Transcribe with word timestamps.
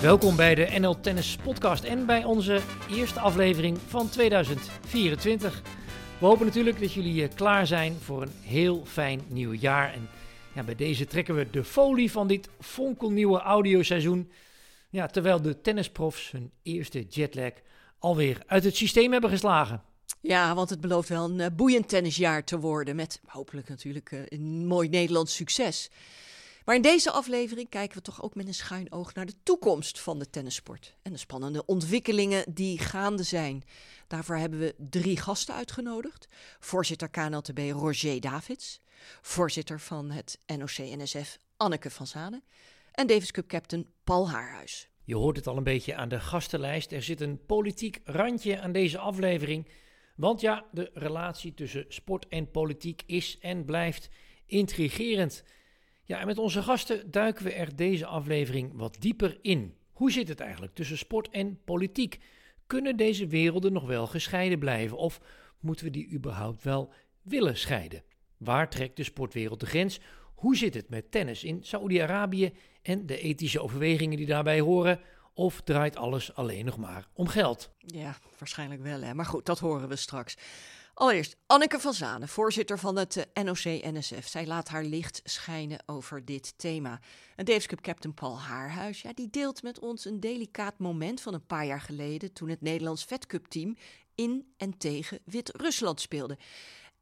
Welkom 0.00 0.36
bij 0.36 0.54
de 0.54 0.78
NL 0.78 1.00
Tennis 1.00 1.36
Podcast 1.36 1.84
en 1.84 2.06
bij 2.06 2.24
onze 2.24 2.60
eerste 2.90 3.20
aflevering 3.20 3.78
van 3.86 4.08
2024. 4.08 5.62
We 6.18 6.26
hopen 6.26 6.46
natuurlijk 6.46 6.80
dat 6.80 6.92
jullie 6.92 7.22
eh, 7.22 7.34
klaar 7.34 7.66
zijn 7.66 7.96
voor 8.00 8.22
een 8.22 8.32
heel 8.42 8.84
fijn 8.84 9.20
nieuw 9.28 9.52
jaar. 9.52 9.92
En 9.92 10.08
ja, 10.54 10.62
bij 10.62 10.74
deze 10.74 11.06
trekken 11.06 11.34
we 11.34 11.50
de 11.50 11.64
folie 11.64 12.10
van 12.10 12.26
dit 12.26 12.48
fonkelnieuwe 12.60 13.40
audioseizoen. 13.40 14.30
Ja, 14.90 15.06
terwijl 15.06 15.42
de 15.42 15.60
tennisprofs 15.60 16.30
hun 16.30 16.50
eerste 16.62 17.04
jetlag 17.08 17.52
alweer 17.98 18.42
uit 18.46 18.64
het 18.64 18.76
systeem 18.76 19.12
hebben 19.12 19.30
geslagen. 19.30 19.82
Ja, 20.20 20.54
want 20.54 20.70
het 20.70 20.80
belooft 20.80 21.08
wel 21.08 21.24
een 21.24 21.38
uh, 21.38 21.46
boeiend 21.56 21.88
tennisjaar 21.88 22.44
te 22.44 22.58
worden. 22.58 22.96
Met 22.96 23.20
hopelijk 23.26 23.68
natuurlijk 23.68 24.10
uh, 24.10 24.20
een 24.28 24.66
mooi 24.66 24.88
Nederlands 24.88 25.34
succes. 25.34 25.90
Maar 26.64 26.74
in 26.74 26.82
deze 26.82 27.10
aflevering 27.10 27.68
kijken 27.68 27.96
we 27.96 28.02
toch 28.02 28.22
ook 28.22 28.34
met 28.34 28.46
een 28.46 28.54
schuin 28.54 28.92
oog 28.92 29.14
naar 29.14 29.26
de 29.26 29.42
toekomst 29.42 30.00
van 30.00 30.18
de 30.18 30.30
tennissport. 30.30 30.96
En 31.02 31.12
de 31.12 31.18
spannende 31.18 31.64
ontwikkelingen 31.64 32.44
die 32.54 32.78
gaande 32.78 33.22
zijn. 33.22 33.62
Daarvoor 34.06 34.36
hebben 34.36 34.58
we 34.58 34.74
drie 34.78 35.16
gasten 35.16 35.54
uitgenodigd. 35.54 36.28
Voorzitter 36.58 37.08
KNLTB 37.08 37.58
Roger 37.58 38.20
Davids. 38.20 38.80
Voorzitter 39.20 39.80
van 39.80 40.10
het 40.10 40.38
NOC-NSF 40.46 41.38
Anneke 41.56 41.90
van 41.90 42.06
Zanen. 42.06 42.42
En 42.92 43.06
Davis 43.06 43.30
Cup 43.30 43.46
captain 43.46 43.86
Paul 44.04 44.30
Haarhuis. 44.30 44.88
Je 45.04 45.16
hoort 45.16 45.36
het 45.36 45.46
al 45.46 45.56
een 45.56 45.64
beetje 45.64 45.94
aan 45.94 46.08
de 46.08 46.20
gastenlijst. 46.20 46.92
Er 46.92 47.02
zit 47.02 47.20
een 47.20 47.46
politiek 47.46 48.00
randje 48.04 48.60
aan 48.60 48.72
deze 48.72 48.98
aflevering. 48.98 49.68
Want 50.16 50.40
ja, 50.40 50.64
de 50.72 50.90
relatie 50.94 51.54
tussen 51.54 51.84
sport 51.88 52.28
en 52.28 52.50
politiek 52.50 53.02
is 53.06 53.38
en 53.40 53.64
blijft 53.64 54.08
intrigerend. 54.46 55.44
Ja, 56.10 56.20
en 56.20 56.26
met 56.26 56.38
onze 56.38 56.62
gasten 56.62 57.10
duiken 57.10 57.44
we 57.44 57.52
er 57.52 57.76
deze 57.76 58.06
aflevering 58.06 58.72
wat 58.74 58.96
dieper 59.00 59.38
in. 59.42 59.74
Hoe 59.92 60.10
zit 60.10 60.28
het 60.28 60.40
eigenlijk 60.40 60.74
tussen 60.74 60.98
sport 60.98 61.28
en 61.28 61.60
politiek? 61.64 62.18
Kunnen 62.66 62.96
deze 62.96 63.26
werelden 63.26 63.72
nog 63.72 63.86
wel 63.86 64.06
gescheiden 64.06 64.58
blijven? 64.58 64.96
Of 64.96 65.20
moeten 65.60 65.84
we 65.84 65.90
die 65.90 66.12
überhaupt 66.12 66.62
wel 66.62 66.92
willen 67.22 67.56
scheiden? 67.56 68.02
Waar 68.36 68.70
trekt 68.70 68.96
de 68.96 69.04
sportwereld 69.04 69.60
de 69.60 69.66
grens? 69.66 70.00
Hoe 70.34 70.56
zit 70.56 70.74
het 70.74 70.88
met 70.88 71.10
tennis 71.10 71.44
in 71.44 71.64
Saoedi-Arabië 71.64 72.52
en 72.82 73.06
de 73.06 73.18
ethische 73.18 73.62
overwegingen 73.62 74.16
die 74.16 74.26
daarbij 74.26 74.60
horen? 74.60 75.00
Of 75.34 75.60
draait 75.60 75.96
alles 75.96 76.34
alleen 76.34 76.64
nog 76.64 76.76
maar 76.76 77.08
om 77.12 77.26
geld? 77.26 77.70
Ja, 77.78 78.16
waarschijnlijk 78.38 78.82
wel, 78.82 79.00
hè? 79.02 79.14
maar 79.14 79.26
goed, 79.26 79.46
dat 79.46 79.58
horen 79.58 79.88
we 79.88 79.96
straks. 79.96 80.36
Allereerst 81.00 81.36
Anneke 81.46 81.78
van 81.78 81.92
Zanen, 81.92 82.28
voorzitter 82.28 82.78
van 82.78 82.96
het 82.96 83.16
eh, 83.32 83.44
NOC-NSF. 83.44 84.28
Zij 84.28 84.46
laat 84.46 84.68
haar 84.68 84.84
licht 84.84 85.20
schijnen 85.24 85.82
over 85.86 86.24
dit 86.24 86.58
thema. 86.58 87.00
En 87.36 87.44
Davis 87.44 87.66
Cup 87.66 87.80
captain 87.80 88.14
Paul 88.14 88.40
Haarhuis, 88.40 89.02
ja, 89.02 89.12
die 89.12 89.30
deelt 89.30 89.62
met 89.62 89.78
ons 89.78 90.04
een 90.04 90.20
delicaat 90.20 90.78
moment 90.78 91.20
van 91.20 91.34
een 91.34 91.46
paar 91.46 91.66
jaar 91.66 91.80
geleden... 91.80 92.32
toen 92.32 92.48
het 92.48 92.60
Nederlands 92.60 93.04
Fed 93.04 93.26
in 94.14 94.52
en 94.56 94.78
tegen 94.78 95.18
Wit-Rusland 95.24 96.00
speelde. 96.00 96.38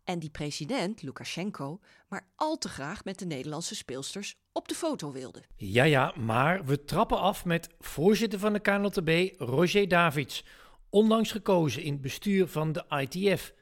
En 0.05 0.19
die 0.19 0.31
president, 0.31 1.03
Lukashenko, 1.03 1.81
maar 2.09 2.29
al 2.37 2.59
te 2.59 2.69
graag 2.69 3.05
met 3.05 3.19
de 3.19 3.27
Nederlandse 3.27 3.75
speelsters 3.75 4.35
op 4.53 4.69
de 4.69 4.75
foto 4.75 5.13
wilde. 5.13 5.43
Ja, 5.57 5.85
ja, 5.85 6.15
maar 6.17 6.65
we 6.65 6.85
trappen 6.85 7.19
af 7.19 7.45
met 7.45 7.69
voorzitter 7.79 8.39
van 8.39 8.53
de 8.53 8.61
KNLTB, 8.61 9.41
Roger 9.41 9.89
Davids. 9.89 10.45
Onlangs 10.91 11.33
gekozen 11.33 11.83
in 11.83 11.93
het 11.93 12.01
bestuur 12.01 12.49
van 12.49 12.73
de 12.73 12.85
ITF... 12.89 13.57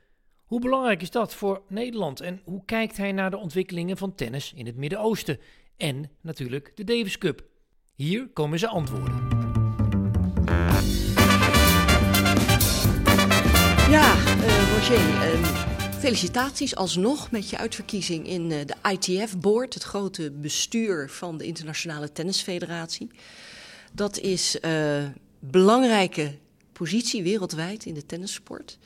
Hoe 0.47 0.61
belangrijk 0.61 1.03
is 1.03 1.11
dat 1.11 1.35
voor 1.35 1.63
Nederland 1.69 2.21
en 2.21 2.41
hoe 2.45 2.63
kijkt 2.65 2.97
hij 2.97 3.13
naar 3.13 3.31
de 3.31 3.37
ontwikkelingen 3.37 3.97
van 3.97 4.15
tennis 4.15 4.53
in 4.57 4.67
het 4.67 4.77
Midden-Oosten 4.77 5.39
en 5.77 6.11
natuurlijk 6.21 6.73
de 6.75 6.85
Davis 6.85 7.19
Cup? 7.19 7.45
Hier 7.95 8.29
komen 8.29 8.59
zijn 8.59 8.71
antwoorden. 8.71 9.15
Ja, 13.91 14.17
uh, 14.17 14.75
Roger, 14.75 14.99
uh, 14.99 15.45
felicitaties 15.99 16.77
alsnog 16.77 17.31
met 17.31 17.51
je 17.51 17.59
uitverkiezing 17.59 18.27
in 18.27 18.51
uh, 18.51 18.59
de 18.65 18.75
ITF-board, 18.91 19.75
het 19.75 19.83
grote 19.83 20.31
bestuur 20.31 21.11
van 21.11 21.39
de 21.39 21.45
Internationale 21.45 22.13
Tennisfederatie. 22.13 23.11
Dat 23.93 24.19
is 24.19 24.59
een 24.61 25.15
belangrijke 25.39 26.39
positie 26.73 27.23
wereldwijd 27.23 27.85
in 27.85 27.95
de 27.95 28.07
tennissport. 28.07 28.79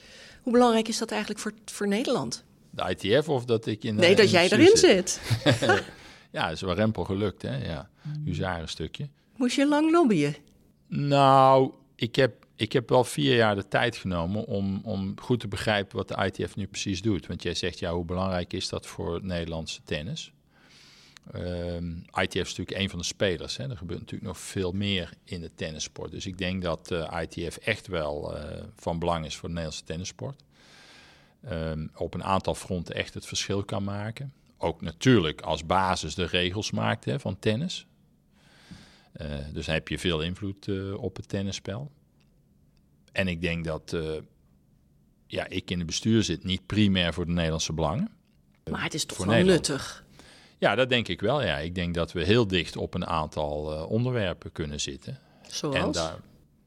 Hoe 0.42 0.52
belangrijk 0.52 0.88
is 0.88 0.98
dat 0.98 1.10
eigenlijk 1.10 1.40
voor, 1.40 1.52
voor 1.64 1.88
Nederland? 1.88 2.44
De 2.70 2.96
ITF 2.96 3.28
of 3.28 3.44
dat 3.44 3.66
ik 3.66 3.84
in 3.84 3.94
de 3.94 4.00
Nee, 4.00 4.16
dat 4.16 4.30
jij 4.30 4.50
erin 4.50 4.76
zit. 4.76 5.20
ja, 6.32 6.44
dat 6.44 6.52
is 6.52 6.60
wel 6.60 6.74
rempel 6.74 7.04
gelukt, 7.04 7.42
hè? 7.42 7.64
Ja, 7.66 7.90
huzaren 8.24 8.68
stukje. 8.68 9.08
Moest 9.36 9.56
je 9.56 9.66
lang 9.66 9.90
lobbyen? 9.90 10.36
Nou, 10.86 11.72
ik 11.94 12.16
heb, 12.16 12.46
ik 12.56 12.72
heb 12.72 12.88
wel 12.88 13.04
vier 13.04 13.36
jaar 13.36 13.54
de 13.54 13.68
tijd 13.68 13.96
genomen 13.96 14.46
om, 14.46 14.80
om 14.84 15.14
goed 15.20 15.40
te 15.40 15.48
begrijpen 15.48 15.96
wat 15.96 16.08
de 16.08 16.30
ITF 16.32 16.56
nu 16.56 16.66
precies 16.66 17.02
doet. 17.02 17.26
Want 17.26 17.42
jij 17.42 17.54
zegt, 17.54 17.78
ja, 17.78 17.92
hoe 17.92 18.04
belangrijk 18.04 18.52
is 18.52 18.68
dat 18.68 18.86
voor 18.86 19.14
het 19.14 19.22
Nederlandse 19.22 19.80
tennis? 19.84 20.32
Um, 21.34 22.04
ITF 22.20 22.34
is 22.34 22.56
natuurlijk 22.56 22.78
een 22.78 22.91
van 22.91 22.98
de 22.98 23.04
spelers. 23.04 23.56
Hè. 23.56 23.70
Er 23.70 23.76
gebeurt 23.76 24.00
natuurlijk 24.00 24.30
nog 24.30 24.38
veel 24.38 24.72
meer 24.72 25.12
in 25.24 25.41
de 25.41 25.54
tennissport. 25.54 26.10
Dus 26.10 26.26
ik 26.26 26.38
denk 26.38 26.62
dat 26.62 26.91
uh, 26.91 27.20
ITF 27.22 27.56
echt 27.56 27.86
wel 27.86 28.36
uh, 28.36 28.44
van 28.74 28.98
belang 28.98 29.24
is 29.24 29.36
voor 29.36 29.48
de 29.48 29.54
Nederlandse 29.54 29.84
tennissport. 29.84 30.42
Um, 31.50 31.91
op 31.94 32.14
een 32.14 32.24
aantal 32.24 32.54
fronten 32.54 32.94
echt 32.94 33.14
het 33.14 33.26
verschil 33.26 33.64
kan 33.64 33.84
maken. 33.84 34.32
Ook 34.58 34.80
natuurlijk 34.80 35.41
als 35.41 35.66
basis 35.66 36.14
de 36.14 36.24
regels 36.24 36.70
maakt 36.70 37.04
hè, 37.04 37.20
van 37.20 37.38
tennis. 37.38 37.86
Uh, 39.20 39.26
dus 39.52 39.66
heb 39.66 39.88
je 39.88 39.98
veel 39.98 40.22
invloed 40.22 40.68
op 40.94 41.16
het 41.16 41.28
tennisspel. 41.28 41.91
En 43.12 43.28
ik 43.28 43.41
denk 43.41 43.64
dat 43.64 43.97
ja, 45.26 45.47
ik 45.48 45.70
in 45.70 45.78
het 45.78 45.86
bestuur 45.86 46.22
zit 46.22 46.44
niet 46.44 46.66
primair 46.66 47.12
voor 47.12 47.26
de 47.26 47.32
Nederlandse 47.32 47.72
belangen. 47.72 48.10
Maar 48.70 48.82
het 48.82 48.94
is 48.94 49.04
toch 49.04 49.24
wel 49.24 49.44
nuttig. 49.44 50.04
Ja, 50.60 50.75
dat 50.75 50.88
denk 50.88 51.09
ik 51.09 51.21
wel. 51.21 51.43
Ja. 51.43 51.59
Ik 51.59 51.75
denk 51.75 51.94
dat 51.94 52.12
we 52.12 52.25
heel 52.25 52.47
dicht 52.47 52.76
op 52.76 52.94
een 52.94 53.06
aantal 53.06 53.72
uh, 53.72 53.91
onderwerpen 53.91 54.53
kunnen 54.53 54.81
zitten. 54.81 55.19
Zoals? 55.48 55.76
En 55.76 55.93
daar, 55.93 56.16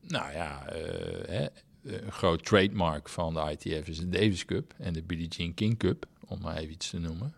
nou 0.01 0.31
ja, 0.31 0.75
uh, 0.75 0.79
hè, 1.27 1.45
een 1.83 2.11
groot 2.11 2.45
trademark 2.45 3.09
van 3.09 3.33
de 3.33 3.57
ITF 3.59 3.87
is 3.87 3.99
de 3.99 4.09
Davis 4.09 4.45
Cup 4.45 4.73
en 4.77 4.93
de 4.93 5.03
Billie 5.03 5.27
Jean 5.27 5.53
King 5.53 5.77
Cup, 5.77 6.05
om 6.27 6.41
maar 6.41 6.57
even 6.57 6.71
iets 6.71 6.89
te 6.89 6.99
noemen. 6.99 7.33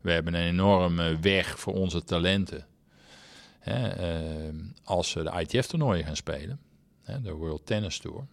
We 0.00 0.12
hebben 0.12 0.34
een 0.34 0.46
enorme 0.46 1.18
weg 1.20 1.58
voor 1.58 1.74
onze 1.74 2.04
talenten. 2.04 2.66
Hè, 3.58 4.08
uh, 4.48 4.54
als 4.84 5.10
ze 5.10 5.22
de 5.22 5.40
ITF-toernooien 5.40 6.04
gaan 6.04 6.16
spelen, 6.16 6.60
hè, 7.02 7.20
de 7.20 7.32
World 7.32 7.66
Tennis 7.66 7.98
Tour. 7.98 8.26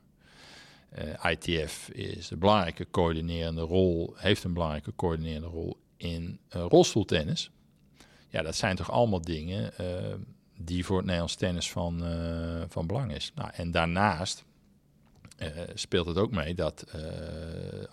ITF 1.24 1.90
is 1.90 2.30
een 2.30 2.40
belangrijke 2.40 2.88
coördinerende 2.91 3.62
rol, 3.62 4.13
heeft 4.16 4.44
een 4.44 4.53
belangrijke 4.53 4.94
coördinerende 4.96 5.47
rol 5.47 5.78
in 5.97 6.40
rolstoeltennis. 6.50 7.51
Ja, 8.29 8.41
dat 8.41 8.56
zijn 8.56 8.75
toch 8.75 8.91
allemaal 8.91 9.22
dingen 9.22 9.72
uh, 9.81 9.88
die 10.57 10.85
voor 10.85 10.95
het 10.95 11.06
Nederlands 11.06 11.35
tennis 11.35 11.72
van, 11.72 12.07
uh, 12.07 12.63
van 12.67 12.88
belang 12.88 13.16
is. 13.16 13.31
Nou, 13.35 13.50
en 13.53 13.72
daarnaast 13.72 14.44
uh, 15.40 15.47
speelt 15.73 16.07
het 16.07 16.17
ook 16.17 16.31
mee 16.31 16.56
dat 16.56 16.85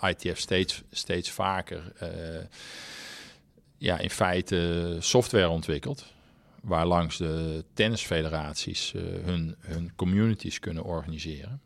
ITF 0.01 0.39
steeds, 0.39 0.83
steeds 0.91 1.31
vaker 1.31 1.93
ja, 3.79 3.99
in 3.99 4.11
feite 4.11 4.97
software 5.01 5.49
ontwikkelt. 5.49 6.15
Waar 6.63 6.87
langs 6.87 7.17
de 7.17 7.65
tennisfederaties 7.73 8.93
hun, 9.25 9.57
hun 9.61 9.93
communities 9.97 10.59
kunnen 10.59 10.85
organiseren. 10.85 11.61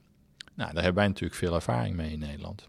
Nou, 0.55 0.73
daar 0.73 0.83
hebben 0.83 1.03
wij 1.03 1.07
natuurlijk 1.07 1.39
veel 1.39 1.55
ervaring 1.55 1.97
mee 1.97 2.13
in 2.13 2.19
Nederland. 2.19 2.69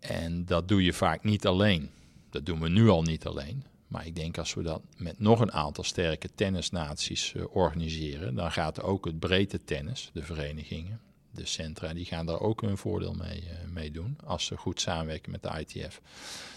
En 0.00 0.44
dat 0.44 0.68
doe 0.68 0.84
je 0.84 0.92
vaak 0.92 1.24
niet 1.24 1.46
alleen. 1.46 1.90
Dat 2.30 2.46
doen 2.46 2.60
we 2.60 2.68
nu 2.68 2.88
al 2.88 3.02
niet 3.02 3.26
alleen. 3.26 3.64
Maar 3.88 4.06
ik 4.06 4.16
denk 4.16 4.38
als 4.38 4.54
we 4.54 4.62
dat 4.62 4.82
met 4.96 5.20
nog 5.20 5.40
een 5.40 5.52
aantal 5.52 5.84
sterke 5.84 6.28
tennisnaties 6.34 7.32
uh, 7.36 7.44
organiseren, 7.50 8.34
dan 8.34 8.52
gaat 8.52 8.82
ook 8.82 9.04
het 9.04 9.18
breedte 9.18 9.64
tennis, 9.64 10.10
de 10.12 10.22
verenigingen, 10.22 11.00
de 11.30 11.46
centra, 11.46 11.94
die 11.94 12.04
gaan 12.04 12.26
daar 12.26 12.40
ook 12.40 12.60
hun 12.60 12.76
voordeel 12.76 13.14
mee, 13.14 13.42
uh, 13.42 13.72
mee 13.72 13.90
doen. 13.90 14.18
Als 14.24 14.44
ze 14.44 14.56
goed 14.56 14.80
samenwerken 14.80 15.30
met 15.30 15.42
de 15.42 15.64
ITF. 15.66 16.00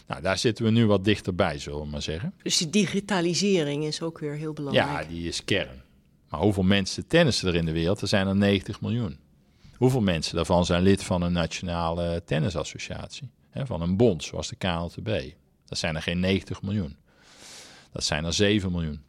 Nou, 0.07 0.21
daar 0.21 0.37
zitten 0.37 0.65
we 0.65 0.71
nu 0.71 0.85
wat 0.85 1.03
dichterbij, 1.03 1.59
zullen 1.59 1.81
we 1.81 1.87
maar 1.87 2.01
zeggen. 2.01 2.33
Dus 2.43 2.57
die 2.57 2.69
digitalisering 2.69 3.83
is 3.83 4.01
ook 4.01 4.19
weer 4.19 4.33
heel 4.33 4.53
belangrijk. 4.53 5.03
Ja, 5.03 5.09
die 5.09 5.27
is 5.27 5.43
kern. 5.43 5.81
Maar 6.29 6.39
hoeveel 6.39 6.63
mensen 6.63 7.07
tennissen 7.07 7.47
er 7.47 7.55
in 7.55 7.65
de 7.65 7.71
wereld? 7.71 8.01
Er 8.01 8.07
zijn 8.07 8.27
er 8.27 8.35
90 8.35 8.81
miljoen. 8.81 9.17
Hoeveel 9.75 10.01
mensen 10.01 10.35
daarvan 10.35 10.65
zijn 10.65 10.83
lid 10.83 11.03
van 11.03 11.21
een 11.21 11.31
nationale 11.31 12.21
tennisassociatie? 12.25 13.29
Hè, 13.49 13.65
van 13.65 13.81
een 13.81 13.97
bond, 13.97 14.23
zoals 14.23 14.47
de 14.47 14.55
KNLTB. 14.55 15.33
Dat 15.65 15.77
zijn 15.77 15.95
er 15.95 16.01
geen 16.01 16.19
90 16.19 16.61
miljoen. 16.61 16.95
Dat 17.91 18.03
zijn 18.03 18.25
er 18.25 18.33
7 18.33 18.71
miljoen. 18.71 19.01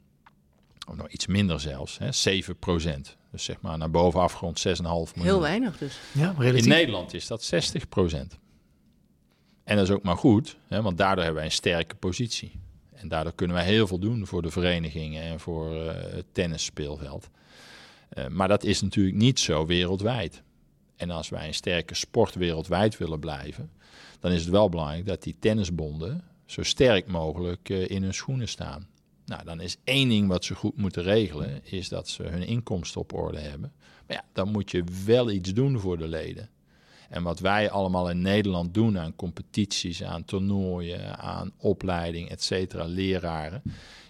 Of 0.88 0.96
nog 0.96 1.08
iets 1.08 1.26
minder 1.26 1.60
zelfs, 1.60 1.98
hè? 1.98 2.12
7 2.12 2.56
procent. 2.58 3.16
Dus 3.30 3.44
zeg 3.44 3.60
maar 3.60 3.78
naar 3.78 3.90
bovenaf 3.90 4.40
rond 4.40 4.66
6,5 4.66 4.72
miljoen. 4.82 5.12
Heel 5.14 5.40
weinig 5.40 5.78
dus. 5.78 5.98
Ja, 6.12 6.34
relatief. 6.38 6.62
In 6.62 6.68
Nederland 6.68 7.14
is 7.14 7.26
dat 7.26 7.42
60 7.42 7.88
procent. 7.88 8.38
En 9.64 9.76
dat 9.76 9.88
is 9.88 9.94
ook 9.94 10.02
maar 10.02 10.16
goed, 10.16 10.56
hè, 10.68 10.82
want 10.82 10.98
daardoor 10.98 11.24
hebben 11.24 11.42
wij 11.42 11.50
een 11.50 11.56
sterke 11.56 11.94
positie. 11.94 12.60
En 12.92 13.08
daardoor 13.08 13.34
kunnen 13.34 13.56
wij 13.56 13.64
heel 13.64 13.86
veel 13.86 13.98
doen 13.98 14.26
voor 14.26 14.42
de 14.42 14.50
verenigingen 14.50 15.22
en 15.22 15.40
voor 15.40 15.74
uh, 15.74 15.92
het 15.94 16.26
tennisspeelveld. 16.32 17.28
Uh, 18.18 18.26
maar 18.26 18.48
dat 18.48 18.64
is 18.64 18.82
natuurlijk 18.82 19.16
niet 19.16 19.40
zo 19.40 19.66
wereldwijd. 19.66 20.42
En 20.96 21.10
als 21.10 21.28
wij 21.28 21.46
een 21.46 21.54
sterke 21.54 21.94
sport 21.94 22.34
wereldwijd 22.34 22.98
willen 22.98 23.20
blijven, 23.20 23.70
dan 24.20 24.32
is 24.32 24.40
het 24.40 24.50
wel 24.50 24.68
belangrijk 24.68 25.06
dat 25.06 25.22
die 25.22 25.36
tennisbonden 25.38 26.24
zo 26.52 26.62
sterk 26.62 27.06
mogelijk 27.06 27.68
uh, 27.68 27.90
in 27.90 28.02
hun 28.02 28.14
schoenen 28.14 28.48
staan. 28.48 28.86
Nou, 29.26 29.44
dan 29.44 29.60
is 29.60 29.76
één 29.84 30.08
ding 30.08 30.28
wat 30.28 30.44
ze 30.44 30.54
goed 30.54 30.76
moeten 30.76 31.02
regelen, 31.02 31.60
is 31.64 31.88
dat 31.88 32.08
ze 32.08 32.22
hun 32.22 32.46
inkomsten 32.46 33.00
op 33.00 33.12
orde 33.12 33.38
hebben. 33.38 33.72
Maar 34.06 34.16
ja, 34.16 34.24
dan 34.32 34.50
moet 34.50 34.70
je 34.70 34.84
wel 35.04 35.30
iets 35.30 35.52
doen 35.52 35.80
voor 35.80 35.98
de 35.98 36.08
leden. 36.08 36.50
En 37.08 37.22
wat 37.22 37.40
wij 37.40 37.70
allemaal 37.70 38.10
in 38.10 38.22
Nederland 38.22 38.74
doen 38.74 38.98
aan 38.98 39.16
competities, 39.16 40.02
aan 40.02 40.24
toernooien, 40.24 41.18
aan 41.18 41.52
opleiding, 41.56 42.28
et 42.28 42.42
cetera, 42.42 42.84
leraren. 42.84 43.62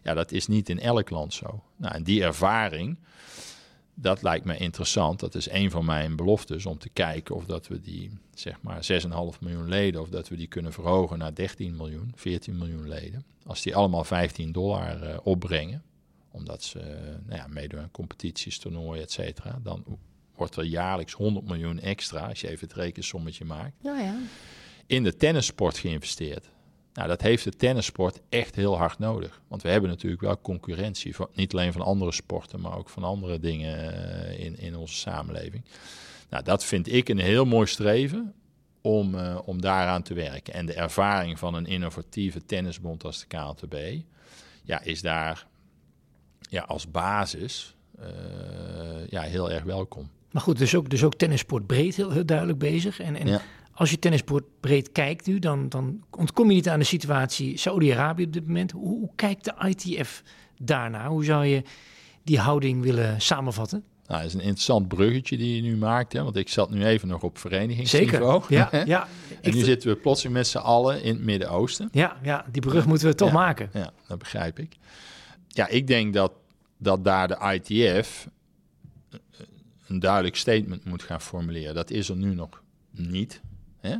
Ja, 0.02 0.14
dat 0.14 0.32
is 0.32 0.46
niet 0.46 0.68
in 0.68 0.80
elk 0.80 1.10
land 1.10 1.34
zo. 1.34 1.62
Nou, 1.76 1.94
en 1.94 2.02
die 2.02 2.22
ervaring, 2.22 2.98
dat 4.02 4.22
lijkt 4.22 4.44
me 4.44 4.56
interessant. 4.56 5.20
Dat 5.20 5.34
is 5.34 5.50
een 5.50 5.70
van 5.70 5.84
mijn 5.84 6.16
beloftes 6.16 6.66
om 6.66 6.78
te 6.78 6.88
kijken 6.88 7.34
of 7.34 7.44
dat 7.44 7.68
we 7.68 7.80
die, 7.80 8.10
zeg 8.34 8.60
maar, 8.60 8.86
6,5 9.34 9.38
miljoen 9.40 9.68
leden, 9.68 10.00
of 10.00 10.08
dat 10.08 10.28
we 10.28 10.36
die 10.36 10.46
kunnen 10.46 10.72
verhogen 10.72 11.18
naar 11.18 11.34
13 11.34 11.76
miljoen, 11.76 12.12
14 12.14 12.58
miljoen 12.58 12.88
leden. 12.88 13.24
Als 13.46 13.62
die 13.62 13.76
allemaal 13.76 14.04
15 14.04 14.52
dollar 14.52 15.02
uh, 15.02 15.16
opbrengen, 15.22 15.82
omdat 16.30 16.62
ze 16.62 16.78
uh, 16.78 17.26
nou 17.26 17.36
ja, 17.40 17.46
meedoen 17.46 17.80
aan 17.80 17.90
competities, 17.90 18.58
toernooien, 18.58 19.02
et 19.02 19.12
cetera, 19.12 19.58
dan 19.62 19.84
wordt 20.34 20.56
er 20.56 20.64
jaarlijks 20.64 21.12
100 21.12 21.46
miljoen 21.46 21.80
extra, 21.80 22.28
als 22.28 22.40
je 22.40 22.48
even 22.48 22.68
het 22.68 22.76
rekensommetje 22.76 23.44
maakt, 23.44 23.74
ja. 23.82 24.16
in 24.86 25.02
de 25.02 25.16
tennissport 25.16 25.78
geïnvesteerd. 25.78 26.50
Nou, 26.94 27.08
dat 27.08 27.20
heeft 27.20 27.44
de 27.44 27.50
tennissport 27.50 28.20
echt 28.28 28.54
heel 28.54 28.76
hard 28.76 28.98
nodig. 28.98 29.40
Want 29.48 29.62
we 29.62 29.68
hebben 29.68 29.90
natuurlijk 29.90 30.22
wel 30.22 30.40
concurrentie, 30.40 31.14
van, 31.14 31.28
niet 31.34 31.52
alleen 31.52 31.72
van 31.72 31.82
andere 31.82 32.12
sporten, 32.12 32.60
maar 32.60 32.76
ook 32.76 32.88
van 32.88 33.04
andere 33.04 33.38
dingen 33.38 33.94
uh, 33.94 34.44
in, 34.44 34.58
in 34.58 34.76
onze 34.76 34.94
samenleving. 34.94 35.64
Nou, 36.30 36.44
dat 36.44 36.64
vind 36.64 36.92
ik 36.92 37.08
een 37.08 37.18
heel 37.18 37.44
mooi 37.44 37.66
streven 37.66 38.34
om, 38.80 39.14
uh, 39.14 39.38
om 39.44 39.60
daaraan 39.60 40.02
te 40.02 40.14
werken. 40.14 40.54
En 40.54 40.66
de 40.66 40.74
ervaring 40.74 41.38
van 41.38 41.54
een 41.54 41.66
innovatieve 41.66 42.44
tennisbond 42.44 43.04
als 43.04 43.20
de 43.20 43.26
KLTB, 43.26 43.76
ja, 44.62 44.82
is 44.82 45.00
daar 45.00 45.46
ja, 46.40 46.62
als 46.62 46.90
basis 46.90 47.74
uh, 48.00 48.06
ja, 49.08 49.22
heel 49.22 49.50
erg 49.50 49.64
welkom. 49.64 50.10
Maar 50.30 50.42
goed, 50.42 50.58
dus 50.58 50.74
ook, 50.74 50.90
dus 50.90 51.04
ook 51.04 51.14
tennissport 51.14 51.66
breed 51.66 51.96
heel, 51.96 52.10
heel 52.10 52.26
duidelijk 52.26 52.58
bezig. 52.58 53.00
En, 53.00 53.16
en 53.16 53.26
ja. 53.26 53.40
Als 53.74 53.90
je 53.90 53.98
tennissport 53.98 54.44
breed 54.60 54.92
kijkt 54.92 55.26
nu, 55.26 55.38
dan, 55.38 55.68
dan 55.68 56.04
ontkom 56.10 56.48
je 56.48 56.54
niet 56.54 56.68
aan 56.68 56.78
de 56.78 56.84
situatie 56.84 57.56
Saudi-Arabië 57.56 58.24
op 58.24 58.32
dit 58.32 58.46
moment. 58.46 58.70
Hoe, 58.70 58.98
hoe, 58.98 59.10
kijkt 59.16 59.44
de 59.44 59.54
ITF 59.68 60.22
daarna? 60.58 61.08
Hoe 61.08 61.24
zou 61.24 61.44
je 61.44 61.62
die 62.22 62.38
houding 62.38 62.82
willen 62.82 63.20
samenvatten? 63.20 63.84
Nou, 64.06 64.20
dat 64.20 64.30
is 64.30 64.34
een 64.34 64.40
interessant 64.40 64.88
bruggetje 64.88 65.36
die 65.36 65.56
je 65.56 65.62
nu 65.62 65.76
maakt. 65.76 66.12
Hè? 66.12 66.22
Want 66.22 66.36
ik 66.36 66.48
zat 66.48 66.70
nu 66.70 66.84
even 66.84 67.08
nog 67.08 67.22
op 67.22 67.38
verenigingsniveau. 67.38 68.42
Zeker, 68.48 68.76
ja. 68.76 68.84
ja. 68.96 69.08
en 69.40 69.54
nu 69.54 69.60
zitten 69.60 69.90
we 69.90 69.96
plotseling 69.96 70.36
met 70.36 70.46
z'n 70.46 70.58
allen 70.58 71.02
in 71.02 71.14
het 71.14 71.24
Midden-Oosten. 71.24 71.88
Ja, 71.92 72.16
ja, 72.22 72.44
die 72.50 72.62
brug 72.62 72.86
moeten 72.86 73.06
we 73.08 73.14
toch 73.14 73.28
ja, 73.28 73.34
maken. 73.34 73.70
Ja, 73.72 73.92
dat 74.08 74.18
begrijp 74.18 74.58
ik. 74.58 74.76
Ja, 75.48 75.68
ik 75.68 75.86
denk 75.86 76.14
dat, 76.14 76.32
dat 76.76 77.04
daar 77.04 77.28
de 77.28 77.60
ITF 77.62 78.28
een 79.86 79.98
duidelijk 80.00 80.36
statement 80.36 80.84
moet 80.84 81.02
gaan 81.02 81.20
formuleren. 81.20 81.74
Dat 81.74 81.90
is 81.90 82.08
er 82.08 82.16
nu 82.16 82.34
nog 82.34 82.62
niet. 82.90 83.40
Uh, 83.82 83.92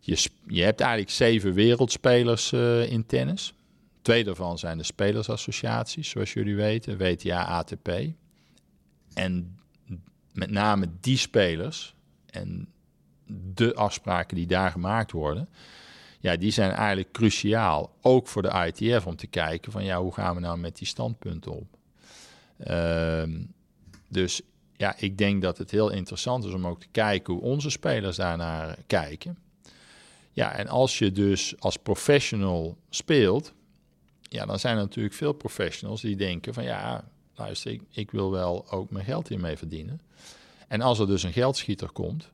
je, 0.00 0.28
je 0.46 0.62
hebt 0.62 0.80
eigenlijk 0.80 1.10
zeven 1.10 1.52
wereldspelers 1.52 2.52
uh, 2.52 2.90
in 2.90 3.06
tennis. 3.06 3.54
Twee 4.02 4.24
daarvan 4.24 4.58
zijn 4.58 4.78
de 4.78 4.84
spelersassociaties, 4.84 6.08
zoals 6.08 6.32
jullie 6.32 6.56
weten, 6.56 6.98
WTA, 6.98 7.44
ATP. 7.44 7.88
En 9.14 9.58
met 10.32 10.50
name 10.50 10.88
die 11.00 11.16
spelers 11.16 11.94
en 12.30 12.68
de 13.54 13.74
afspraken 13.74 14.36
die 14.36 14.46
daar 14.46 14.70
gemaakt 14.70 15.12
worden, 15.12 15.48
ja, 16.20 16.36
die 16.36 16.50
zijn 16.50 16.70
eigenlijk 16.70 17.12
cruciaal. 17.12 17.96
Ook 18.00 18.28
voor 18.28 18.42
de 18.42 18.72
ITF 18.74 19.06
om 19.06 19.16
te 19.16 19.26
kijken 19.26 19.72
van 19.72 19.84
ja, 19.84 20.00
hoe 20.00 20.12
gaan 20.14 20.34
we 20.34 20.40
nou 20.40 20.58
met 20.58 20.76
die 20.76 20.86
standpunten 20.86 21.52
om? 21.52 21.68
Uh, 22.66 23.22
dus 24.08 24.40
ja, 24.76 24.94
ik 24.98 25.18
denk 25.18 25.42
dat 25.42 25.58
het 25.58 25.70
heel 25.70 25.90
interessant 25.90 26.44
is 26.44 26.52
om 26.52 26.66
ook 26.66 26.80
te 26.80 26.88
kijken 26.90 27.34
hoe 27.34 27.42
onze 27.42 27.70
spelers 27.70 28.16
daarnaar 28.16 28.76
kijken. 28.86 29.38
Ja, 30.32 30.52
en 30.52 30.68
als 30.68 30.98
je 30.98 31.12
dus 31.12 31.54
als 31.58 31.76
professional 31.76 32.76
speelt, 32.90 33.52
ja, 34.20 34.46
dan 34.46 34.58
zijn 34.58 34.76
er 34.76 34.82
natuurlijk 34.82 35.14
veel 35.14 35.32
professionals 35.32 36.00
die 36.00 36.16
denken 36.16 36.54
van 36.54 36.64
ja, 36.64 37.04
luister, 37.34 37.78
ik, 37.90 38.10
wil 38.10 38.30
wel 38.30 38.70
ook 38.70 38.90
mijn 38.90 39.04
geld 39.04 39.28
hiermee 39.28 39.56
verdienen. 39.56 40.00
En 40.68 40.80
als 40.80 40.98
er 40.98 41.06
dus 41.06 41.22
een 41.22 41.32
geldschieter 41.32 41.90
komt, 41.92 42.30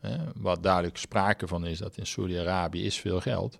hè, 0.00 0.16
wat 0.34 0.62
duidelijk 0.62 0.96
sprake 0.96 1.46
van 1.46 1.66
is 1.66 1.78
dat 1.78 1.96
in 1.96 2.06
Saudi-Arabië 2.06 2.84
is 2.84 3.00
veel 3.00 3.20
geld, 3.20 3.58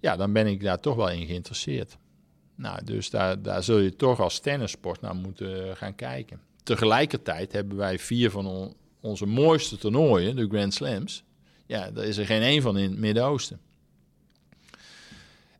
ja, 0.00 0.16
dan 0.16 0.32
ben 0.32 0.46
ik 0.46 0.62
daar 0.62 0.80
toch 0.80 0.96
wel 0.96 1.10
in 1.10 1.26
geïnteresseerd. 1.26 1.96
Nou, 2.54 2.84
dus 2.84 3.10
daar, 3.10 3.42
daar 3.42 3.62
zul 3.62 3.78
je 3.78 3.96
toch 3.96 4.20
als 4.20 4.38
tennissport 4.40 5.00
naar 5.00 5.14
moeten 5.14 5.76
gaan 5.76 5.94
kijken. 5.94 6.40
Tegelijkertijd 6.68 7.52
hebben 7.52 7.76
wij 7.76 7.98
vier 7.98 8.30
van 8.30 8.46
on, 8.46 8.74
onze 9.00 9.26
mooiste 9.26 9.78
toernooien, 9.78 10.36
de 10.36 10.48
Grand 10.48 10.74
Slams. 10.74 11.24
Ja, 11.66 11.90
daar 11.90 12.04
is 12.04 12.16
er 12.16 12.26
geen 12.26 12.42
één 12.42 12.62
van 12.62 12.78
in 12.78 12.90
het 12.90 12.98
Midden-Oosten. 12.98 13.60